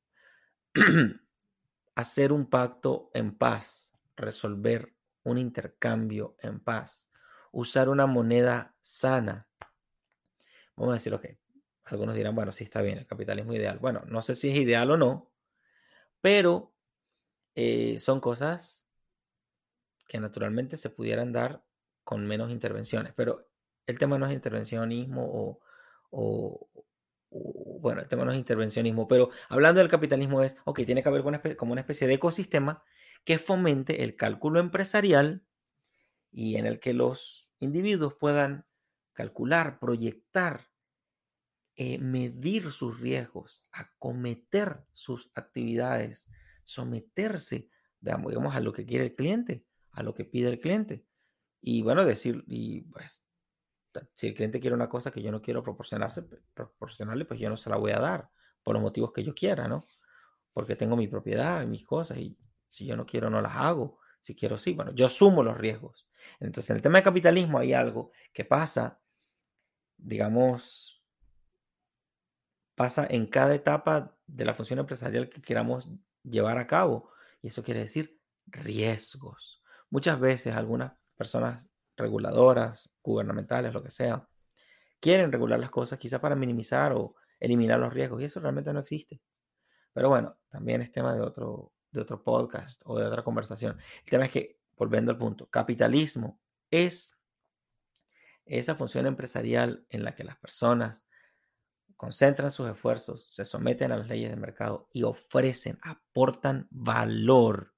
Hacer 1.96 2.32
un 2.32 2.50
pacto 2.50 3.12
en 3.14 3.38
paz, 3.38 3.92
resolver 4.16 4.96
un 5.24 5.38
intercambio 5.38 6.38
en 6.40 6.60
paz, 6.60 7.12
usar 7.52 7.90
una 7.90 8.06
moneda 8.06 8.76
sana. 8.82 9.48
Vamos 10.80 10.94
a 10.94 10.96
decir, 10.96 11.14
ok, 11.14 11.26
algunos 11.84 12.16
dirán, 12.16 12.36
bueno, 12.36 12.54
sí 12.54 12.64
está 12.64 12.82
bien, 12.82 12.98
el 12.98 13.06
capitalismo 13.06 13.54
ideal. 13.54 13.80
Bueno, 13.80 14.02
no 14.08 14.22
sé 14.22 14.34
si 14.34 14.50
es 14.50 14.58
ideal 14.58 14.90
o 14.92 14.98
no, 14.98 15.30
pero 16.22 16.74
eh, 17.54 18.00
son 18.00 18.22
cosas 18.22 18.88
que 20.08 20.20
naturalmente 20.20 20.78
se 20.78 20.90
pudieran 20.90 21.34
dar 21.34 21.66
con 22.06 22.26
menos 22.26 22.50
intervenciones. 22.50 23.12
Pero 23.14 23.50
el 23.88 24.00
tema 24.00 24.18
no 24.18 24.26
es 24.26 24.34
intervencionismo 24.34 25.60
o, 26.12 26.70
bueno, 27.82 28.02
el 28.02 28.08
tema 28.08 28.24
no 28.24 28.32
es 28.32 28.38
intervencionismo, 28.38 29.08
pero 29.08 29.32
hablando 29.50 29.80
del 29.80 29.90
capitalismo 29.90 30.44
es, 30.44 30.56
ok, 30.64 30.86
tiene 30.86 31.04
que 31.04 31.10
haber 31.10 31.24
como 31.58 31.74
una 31.74 31.82
especie 31.82 32.08
de 32.08 32.14
ecosistema 32.14 32.84
que 33.26 33.38
fomente 33.38 34.04
el 34.04 34.16
cálculo 34.16 34.62
empresarial 34.62 35.44
y 36.32 36.56
en 36.56 36.66
el 36.66 36.80
que 36.80 36.94
los 36.94 37.52
individuos 37.60 38.14
puedan 38.14 38.66
calcular, 39.12 39.80
proyectar 39.80 40.69
eh, 41.82 41.98
medir 41.98 42.74
sus 42.74 43.00
riesgos, 43.00 43.66
acometer 43.72 44.84
sus 44.92 45.32
actividades, 45.34 46.28
someterse, 46.66 47.70
digamos, 48.02 48.54
a 48.54 48.60
lo 48.60 48.74
que 48.74 48.86
quiere 48.86 49.06
el 49.06 49.14
cliente, 49.14 49.66
a 49.92 50.04
lo 50.04 50.14
que 50.14 50.26
pide 50.26 50.50
el 50.50 50.60
cliente. 50.60 51.06
Y 51.62 51.82
bueno, 51.82 52.04
decir, 52.04 52.44
y 52.48 52.82
pues, 52.82 53.26
si 54.14 54.28
el 54.28 54.34
cliente 54.34 54.60
quiere 54.60 54.76
una 54.76 54.90
cosa 54.90 55.10
que 55.10 55.22
yo 55.22 55.32
no 55.32 55.42
quiero 55.42 55.64
proporcionarse, 55.64 56.24
proporcionarle, 56.54 57.24
pues 57.24 57.40
yo 57.40 57.50
no 57.50 57.56
se 57.56 57.70
la 57.70 57.78
voy 57.78 57.92
a 57.92 58.00
dar 58.02 58.30
por 58.62 58.74
los 58.74 58.84
motivos 58.84 59.14
que 59.14 59.24
yo 59.24 59.34
quiera, 59.34 59.70
¿no? 59.70 59.88
Porque 60.52 60.76
tengo 60.76 60.98
mi 60.98 61.08
propiedad, 61.08 61.66
mis 61.66 61.86
cosas, 61.86 62.18
y 62.18 62.38
si 62.68 62.88
yo 62.88 62.98
no 62.98 63.06
quiero, 63.06 63.30
no 63.30 63.42
las 63.42 63.56
hago. 63.56 64.00
Si 64.20 64.36
quiero, 64.36 64.58
sí. 64.58 64.74
Bueno, 64.74 64.92
yo 64.94 65.06
asumo 65.06 65.44
los 65.44 65.58
riesgos. 65.58 66.10
Entonces, 66.42 66.72
en 66.72 66.76
el 66.76 66.82
tema 66.82 66.98
de 66.98 67.06
capitalismo 67.06 67.58
hay 67.58 67.72
algo 67.72 68.12
que 68.34 68.44
pasa, 68.44 69.00
digamos, 69.96 70.99
pasa 72.80 73.06
en 73.10 73.26
cada 73.26 73.54
etapa 73.54 74.16
de 74.26 74.46
la 74.46 74.54
función 74.54 74.80
empresarial 74.80 75.28
que 75.28 75.42
queramos 75.42 75.90
llevar 76.24 76.58
a 76.58 76.66
cabo. 76.66 77.12
Y 77.42 77.50
eso 77.50 77.62
quiere 77.62 77.82
decir 77.82 78.18
riesgos. 78.48 79.62
Muchas 79.90 80.18
veces 80.18 80.56
algunas 80.56 80.94
personas 81.18 81.68
reguladoras, 81.98 82.90
gubernamentales, 83.04 83.74
lo 83.74 83.84
que 83.84 83.92
sea, 83.92 84.26
quieren 85.02 85.30
regular 85.30 85.60
las 85.60 85.72
cosas 85.72 86.00
quizá 86.00 86.22
para 86.22 86.38
minimizar 86.38 86.94
o 86.94 87.16
eliminar 87.38 87.82
los 87.82 87.94
riesgos 87.94 88.22
y 88.22 88.26
eso 88.26 88.40
realmente 88.40 88.72
no 88.72 88.80
existe. 88.80 89.22
Pero 89.92 90.08
bueno, 90.08 90.38
también 90.48 90.82
es 90.82 90.90
tema 90.90 91.14
de 91.14 91.20
otro, 91.20 91.74
de 91.92 92.00
otro 92.00 92.24
podcast 92.24 92.82
o 92.86 92.98
de 92.98 93.08
otra 93.08 93.26
conversación. 93.26 93.78
El 94.06 94.10
tema 94.10 94.24
es 94.24 94.32
que, 94.32 94.58
volviendo 94.78 95.12
al 95.12 95.18
punto, 95.18 95.50
capitalismo 95.50 96.40
es 96.72 97.12
esa 98.46 98.74
función 98.74 99.06
empresarial 99.06 99.86
en 99.90 100.06
la 100.06 100.16
que 100.16 100.24
las 100.24 100.38
personas 100.38 101.09
concentran 102.00 102.50
sus 102.50 102.70
esfuerzos, 102.70 103.26
se 103.30 103.44
someten 103.44 103.92
a 103.92 103.98
las 103.98 104.08
leyes 104.08 104.30
del 104.30 104.40
mercado 104.40 104.88
y 104.94 105.04
ofrecen, 105.04 105.78
aportan 105.82 106.66
valor 106.72 107.76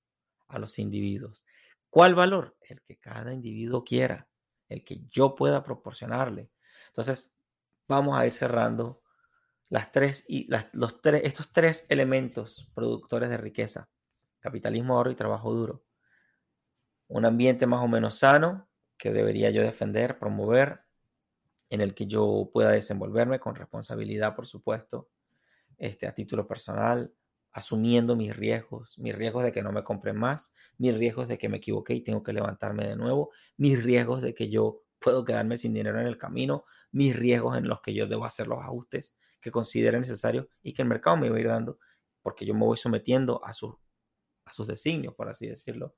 a 0.47 0.60
los 0.60 0.77
individuos. 0.77 1.43
¿Cuál 1.89 2.13
valor? 2.13 2.55
El 2.62 2.84
que 2.84 2.99
cada 2.99 3.34
individuo 3.34 3.84
quiera, 3.84 4.29
el 4.69 4.84
que 4.84 5.01
yo 5.10 5.34
pueda 5.34 5.63
proporcionarle. 5.63 6.51
Entonces, 6.89 7.36
vamos 7.88 8.15
a 8.15 8.27
ir 8.27 8.34
cerrando 8.34 9.01
las 9.69 9.91
tres 9.91 10.23
y 10.27 10.47
los 10.73 11.01
tres, 11.01 11.23
estos 11.25 11.51
tres 11.51 11.88
elementos 11.89 12.69
productores 12.75 13.27
de 13.27 13.38
riqueza: 13.38 13.89
capitalismo, 14.39 14.99
oro 14.99 15.10
y 15.10 15.15
trabajo 15.15 15.51
duro. 15.51 15.84
Un 17.07 17.25
ambiente 17.25 17.65
más 17.65 17.84
o 17.84 17.88
menos 17.88 18.19
sano 18.19 18.69
que 18.97 19.12
debería 19.12 19.49
yo 19.49 19.63
defender, 19.63 20.19
promover, 20.19 20.81
en 21.71 21.79
el 21.79 21.95
que 21.95 22.05
yo 22.05 22.49
pueda 22.53 22.71
desenvolverme 22.71 23.39
con 23.39 23.55
responsabilidad, 23.55 24.36
por 24.36 24.45
supuesto, 24.45 25.10
este, 25.77 26.05
a 26.05 26.13
título 26.13 26.45
personal, 26.45 27.13
asumiendo 27.53 28.15
mis 28.17 28.36
riesgos, 28.36 28.97
mis 28.99 29.15
riesgos 29.15 29.45
de 29.45 29.53
que 29.53 29.63
no 29.63 29.71
me 29.71 29.81
compren 29.81 30.17
más, 30.17 30.53
mis 30.77 30.93
riesgos 30.93 31.29
de 31.29 31.38
que 31.38 31.47
me 31.47 31.57
equivoqué 31.57 31.93
y 31.93 32.01
tengo 32.01 32.23
que 32.23 32.34
levantarme 32.34 32.86
de 32.86 32.97
nuevo, 32.97 33.31
mis 33.55 33.81
riesgos 33.81 34.21
de 34.21 34.36
que 34.36 34.49
yo 34.49 34.84
puedo 34.99 35.23
quedarme 35.23 35.55
sin 35.55 35.73
dinero 35.73 35.99
en 35.99 36.07
el 36.07 36.17
camino, 36.17 36.65
mis 36.91 37.15
riesgos 37.15 37.57
en 37.57 37.69
los 37.69 37.81
que 37.81 37.93
yo 37.93 38.05
debo 38.05 38.25
hacer 38.25 38.47
los 38.47 38.60
ajustes 38.62 39.15
que 39.39 39.49
considere 39.49 39.97
necesarios 39.97 40.47
y 40.62 40.73
que 40.73 40.81
el 40.81 40.89
mercado 40.89 41.15
me 41.15 41.29
va 41.29 41.38
a 41.38 41.39
ir 41.39 41.47
dando 41.47 41.79
porque 42.21 42.45
yo 42.45 42.53
me 42.53 42.65
voy 42.65 42.77
sometiendo 42.77 43.43
a, 43.45 43.53
sus 43.53 43.75
a 44.45 44.53
sus 44.53 44.67
designios, 44.67 45.15
por 45.15 45.29
así 45.29 45.47
decirlo. 45.47 45.95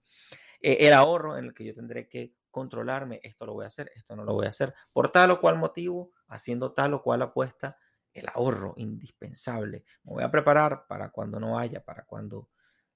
Eh, 0.64 0.88
el 0.88 0.94
ahorro 0.94 1.38
en 1.38 1.46
el 1.46 1.54
que 1.54 1.66
yo 1.66 1.76
tendré 1.76 2.08
que 2.08 2.34
controlarme, 2.50 3.20
esto 3.22 3.46
lo 3.46 3.54
voy 3.54 3.66
a 3.66 3.68
hacer, 3.68 3.92
esto 3.96 4.16
no 4.16 4.24
lo 4.24 4.34
voy 4.34 4.46
a 4.46 4.50
hacer, 4.50 4.74
por 4.94 5.12
tal 5.12 5.32
o 5.32 5.42
cual 5.42 5.58
motivo, 5.58 6.12
haciendo 6.28 6.72
tal 6.72 6.94
o 6.94 7.04
cual 7.04 7.22
apuesta, 7.22 7.78
el 8.14 8.28
ahorro 8.34 8.74
indispensable. 8.78 9.84
Me 10.04 10.14
voy 10.14 10.24
a 10.24 10.32
preparar 10.32 10.86
para 10.88 11.10
cuando 11.10 11.40
no 11.40 11.60
haya, 11.60 11.84
para 11.84 12.06
cuando 12.06 12.50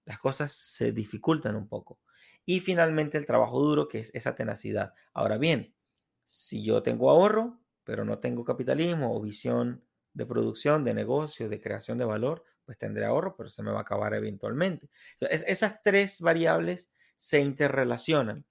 las 0.05 0.17
cosas 0.19 0.53
se 0.53 0.93
dificultan 0.93 1.55
un 1.55 1.67
poco. 1.67 1.99
Y 2.45 2.61
finalmente 2.61 3.17
el 3.17 3.25
trabajo 3.25 3.59
duro, 3.59 3.89
que 3.89 3.99
es 3.99 4.15
esa 4.15 4.35
tenacidad. 4.35 4.93
Ahora 5.13 5.37
bien, 5.37 5.75
si 6.23 6.63
yo 6.63 6.81
tengo 6.83 7.09
ahorro, 7.09 7.59
pero 7.83 8.05
no 8.05 8.19
tengo 8.19 8.45
capitalismo 8.45 9.13
o 9.13 9.21
visión 9.21 9.83
de 10.13 10.25
producción, 10.25 10.85
de 10.85 10.93
negocio, 10.93 11.49
de 11.49 11.59
creación 11.59 11.97
de 11.97 12.05
valor, 12.05 12.45
pues 12.63 12.77
tendré 12.77 13.05
ahorro, 13.05 13.35
pero 13.35 13.49
se 13.49 13.63
me 13.63 13.71
va 13.71 13.79
a 13.79 13.81
acabar 13.81 14.13
eventualmente. 14.13 14.89
esas 15.19 15.81
tres 15.81 16.21
variables 16.21 16.91
se 17.17 17.41
interrelacionan. 17.41 18.45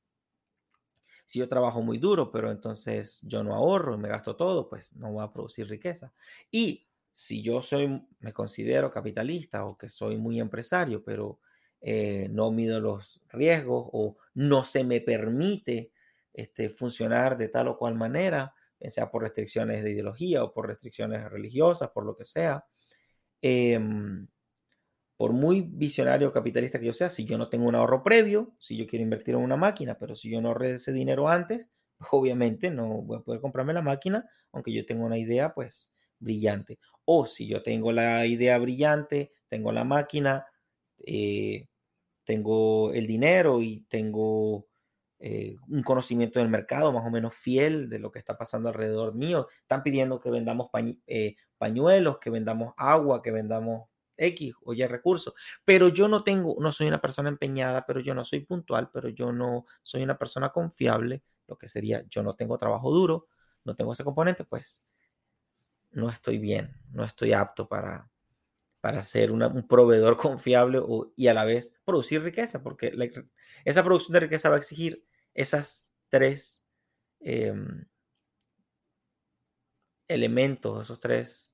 Si 1.24 1.38
yo 1.38 1.48
trabajo 1.48 1.80
muy 1.80 1.98
duro, 1.98 2.30
pero 2.30 2.50
entonces 2.50 3.20
yo 3.22 3.42
no 3.42 3.54
ahorro 3.54 3.94
y 3.94 3.98
me 3.98 4.08
gasto 4.08 4.36
todo, 4.36 4.68
pues 4.68 4.94
no 4.94 5.12
voy 5.12 5.24
a 5.24 5.32
producir 5.32 5.66
riqueza. 5.68 6.12
Y 6.50 6.86
si 7.12 7.42
yo 7.42 7.62
soy, 7.62 8.06
me 8.20 8.32
considero 8.32 8.90
capitalista 8.90 9.64
o 9.64 9.78
que 9.78 9.88
soy 9.88 10.18
muy 10.18 10.38
empresario, 10.38 11.02
pero 11.02 11.40
eh, 11.80 12.28
no 12.30 12.50
mido 12.52 12.80
los 12.80 13.22
riesgos 13.28 13.88
o 13.92 14.18
no 14.34 14.64
se 14.64 14.84
me 14.84 15.00
permite 15.00 15.92
este, 16.32 16.68
funcionar 16.68 17.38
de 17.38 17.48
tal 17.48 17.68
o 17.68 17.78
cual 17.78 17.94
manera, 17.94 18.54
sea 18.80 19.10
por 19.10 19.22
restricciones 19.22 19.82
de 19.82 19.92
ideología 19.92 20.44
o 20.44 20.52
por 20.52 20.66
restricciones 20.66 21.28
religiosas, 21.30 21.90
por 21.90 22.04
lo 22.04 22.16
que 22.16 22.24
sea, 22.24 22.64
em, 23.40 24.28
por 25.16 25.32
muy 25.32 25.62
visionario 25.62 26.32
capitalista 26.32 26.78
que 26.78 26.86
yo 26.86 26.92
sea, 26.92 27.08
si 27.08 27.24
yo 27.24 27.38
no 27.38 27.48
tengo 27.48 27.66
un 27.66 27.74
ahorro 27.74 28.02
previo, 28.02 28.54
si 28.58 28.76
yo 28.76 28.86
quiero 28.86 29.02
invertir 29.02 29.34
en 29.34 29.40
una 29.40 29.56
máquina, 29.56 29.96
pero 29.98 30.14
si 30.14 30.30
yo 30.30 30.40
no 30.40 30.48
ahorré 30.48 30.74
ese 30.74 30.92
dinero 30.92 31.28
antes, 31.28 31.68
pues 31.98 32.08
obviamente 32.12 32.70
no 32.70 33.02
voy 33.02 33.18
a 33.18 33.22
poder 33.22 33.40
comprarme 33.40 33.72
la 33.72 33.82
máquina, 33.82 34.28
aunque 34.52 34.72
yo 34.72 34.84
tenga 34.84 35.04
una 35.04 35.18
idea 35.18 35.54
pues 35.54 35.90
brillante. 36.18 36.78
O 37.04 37.26
si 37.26 37.46
yo 37.46 37.62
tengo 37.62 37.92
la 37.92 38.26
idea 38.26 38.58
brillante, 38.58 39.32
tengo 39.48 39.72
la 39.72 39.84
máquina, 39.84 40.46
eh, 40.98 41.66
tengo 42.24 42.92
el 42.92 43.06
dinero 43.06 43.62
y 43.62 43.86
tengo 43.88 44.66
eh, 45.18 45.56
un 45.68 45.82
conocimiento 45.82 46.40
del 46.40 46.48
mercado 46.50 46.92
más 46.92 47.06
o 47.06 47.10
menos 47.10 47.34
fiel 47.34 47.88
de 47.88 47.98
lo 47.98 48.10
que 48.10 48.18
está 48.18 48.36
pasando 48.36 48.68
alrededor 48.68 49.14
mío. 49.14 49.48
Están 49.62 49.82
pidiendo 49.82 50.20
que 50.20 50.30
vendamos 50.30 50.68
eh, 51.06 51.36
pañuelos, 51.56 52.18
que 52.18 52.30
vendamos 52.30 52.74
agua, 52.76 53.22
que 53.22 53.30
vendamos 53.30 53.88
X 54.16 54.54
o 54.64 54.72
Y 54.72 54.86
recursos, 54.86 55.34
pero 55.64 55.88
yo 55.88 56.08
no 56.08 56.24
tengo, 56.24 56.56
no 56.60 56.72
soy 56.72 56.88
una 56.88 57.00
persona 57.00 57.28
empeñada, 57.28 57.84
pero 57.86 58.00
yo 58.00 58.14
no 58.14 58.24
soy 58.24 58.40
puntual, 58.40 58.90
pero 58.92 59.08
yo 59.08 59.32
no 59.32 59.66
soy 59.82 60.02
una 60.02 60.18
persona 60.18 60.50
confiable, 60.50 61.22
lo 61.46 61.56
que 61.56 61.68
sería 61.68 62.04
yo 62.08 62.22
no 62.22 62.34
tengo 62.34 62.58
trabajo 62.58 62.90
duro, 62.90 63.28
no 63.64 63.74
tengo 63.74 63.92
ese 63.92 64.04
componente, 64.04 64.44
pues 64.44 64.84
no 65.90 66.10
estoy 66.10 66.38
bien, 66.38 66.76
no 66.92 67.04
estoy 67.04 67.32
apto 67.32 67.68
para, 67.68 68.10
para 68.80 69.02
ser 69.02 69.32
un 69.32 69.66
proveedor 69.66 70.16
confiable 70.18 70.80
y 71.16 71.28
a 71.28 71.34
la 71.34 71.44
vez 71.44 71.74
producir 71.84 72.22
riqueza, 72.22 72.62
porque 72.62 72.92
esa 73.64 73.84
producción 73.84 74.14
de 74.14 74.20
riqueza 74.20 74.48
va 74.48 74.56
a 74.56 74.58
exigir 74.58 75.04
esas 75.34 75.92
tres 76.08 76.66
em, 77.20 77.86
elementos, 80.08 80.82
esos 80.82 81.00
tres 81.00 81.52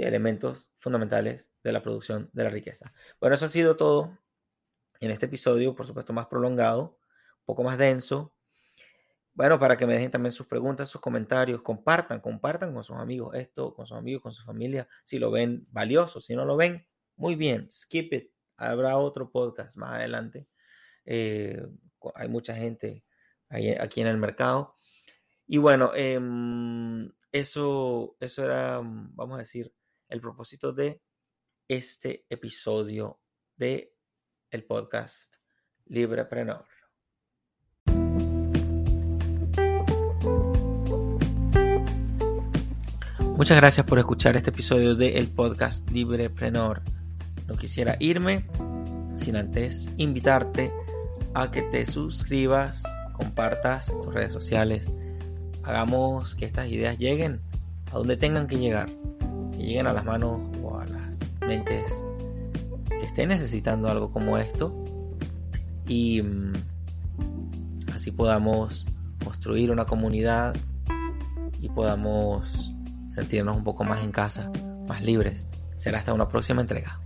elementos 0.00 0.70
fundamentales 0.78 1.52
de 1.62 1.72
la 1.72 1.82
producción 1.82 2.30
de 2.32 2.44
la 2.44 2.50
riqueza. 2.50 2.92
Bueno, 3.20 3.34
eso 3.34 3.46
ha 3.46 3.48
sido 3.48 3.76
todo 3.76 4.18
en 5.00 5.10
este 5.10 5.26
episodio, 5.26 5.74
por 5.74 5.86
supuesto 5.86 6.12
más 6.12 6.26
prolongado, 6.26 6.98
un 7.40 7.44
poco 7.44 7.64
más 7.64 7.76
denso. 7.76 8.34
Bueno, 9.34 9.58
para 9.58 9.76
que 9.76 9.86
me 9.86 9.94
dejen 9.94 10.10
también 10.10 10.32
sus 10.32 10.46
preguntas, 10.46 10.88
sus 10.88 11.00
comentarios, 11.00 11.62
compartan, 11.62 12.20
compartan 12.20 12.72
con 12.72 12.84
sus 12.84 12.96
amigos 12.96 13.34
esto, 13.34 13.74
con 13.74 13.86
sus 13.86 13.96
amigos, 13.96 14.22
con 14.22 14.32
su 14.32 14.44
familia, 14.44 14.86
si 15.02 15.18
lo 15.18 15.30
ven 15.30 15.66
valioso, 15.70 16.20
si 16.20 16.34
no 16.36 16.44
lo 16.44 16.56
ven, 16.56 16.86
muy 17.16 17.34
bien, 17.34 17.68
skip 17.72 18.12
it, 18.12 18.30
habrá 18.56 18.96
otro 18.96 19.30
podcast 19.30 19.76
más 19.76 19.94
adelante. 19.94 20.48
Eh, 21.04 21.66
hay 22.14 22.28
mucha 22.28 22.54
gente 22.54 23.04
aquí 23.80 24.00
en 24.00 24.06
el 24.06 24.18
mercado. 24.18 24.76
Y 25.46 25.58
bueno, 25.58 25.92
em, 25.94 27.10
eso, 27.32 28.16
eso 28.20 28.44
era, 28.44 28.80
vamos 28.82 29.36
a 29.36 29.38
decir, 29.38 29.72
el 30.12 30.20
propósito 30.20 30.72
de 30.72 31.00
este 31.68 32.26
episodio 32.28 33.18
de 33.56 33.96
el 34.50 34.62
podcast 34.64 35.36
Librepreneur. 35.86 36.66
Muchas 43.36 43.56
gracias 43.56 43.86
por 43.86 43.98
escuchar 43.98 44.36
este 44.36 44.50
episodio 44.50 44.94
de 44.94 45.16
el 45.16 45.28
podcast 45.28 45.90
Librepreneur. 45.90 46.82
No 47.46 47.56
quisiera 47.56 47.96
irme 47.98 48.46
sin 49.16 49.36
antes 49.36 49.88
invitarte 49.96 50.70
a 51.32 51.50
que 51.50 51.62
te 51.62 51.86
suscribas, 51.86 52.82
compartas 53.14 53.88
en 53.88 54.02
tus 54.02 54.12
redes 54.12 54.32
sociales, 54.34 54.90
hagamos 55.62 56.34
que 56.34 56.44
estas 56.44 56.68
ideas 56.68 56.98
lleguen 56.98 57.40
a 57.90 57.96
donde 57.96 58.18
tengan 58.18 58.46
que 58.46 58.58
llegar 58.58 58.90
lleguen 59.62 59.86
a 59.86 59.92
las 59.92 60.04
manos 60.04 60.40
o 60.62 60.78
a 60.78 60.86
las 60.86 61.18
mentes 61.40 61.84
que 62.88 63.06
estén 63.06 63.28
necesitando 63.28 63.88
algo 63.88 64.10
como 64.10 64.38
esto 64.38 64.74
y 65.86 66.22
mm, 66.22 66.52
así 67.94 68.10
podamos 68.10 68.86
construir 69.24 69.70
una 69.70 69.84
comunidad 69.84 70.54
y 71.60 71.68
podamos 71.68 72.72
sentirnos 73.10 73.56
un 73.56 73.64
poco 73.64 73.84
más 73.84 74.02
en 74.02 74.10
casa, 74.10 74.50
más 74.86 75.02
libres. 75.02 75.46
Será 75.76 75.98
hasta 75.98 76.12
una 76.12 76.28
próxima 76.28 76.60
entrega. 76.60 77.01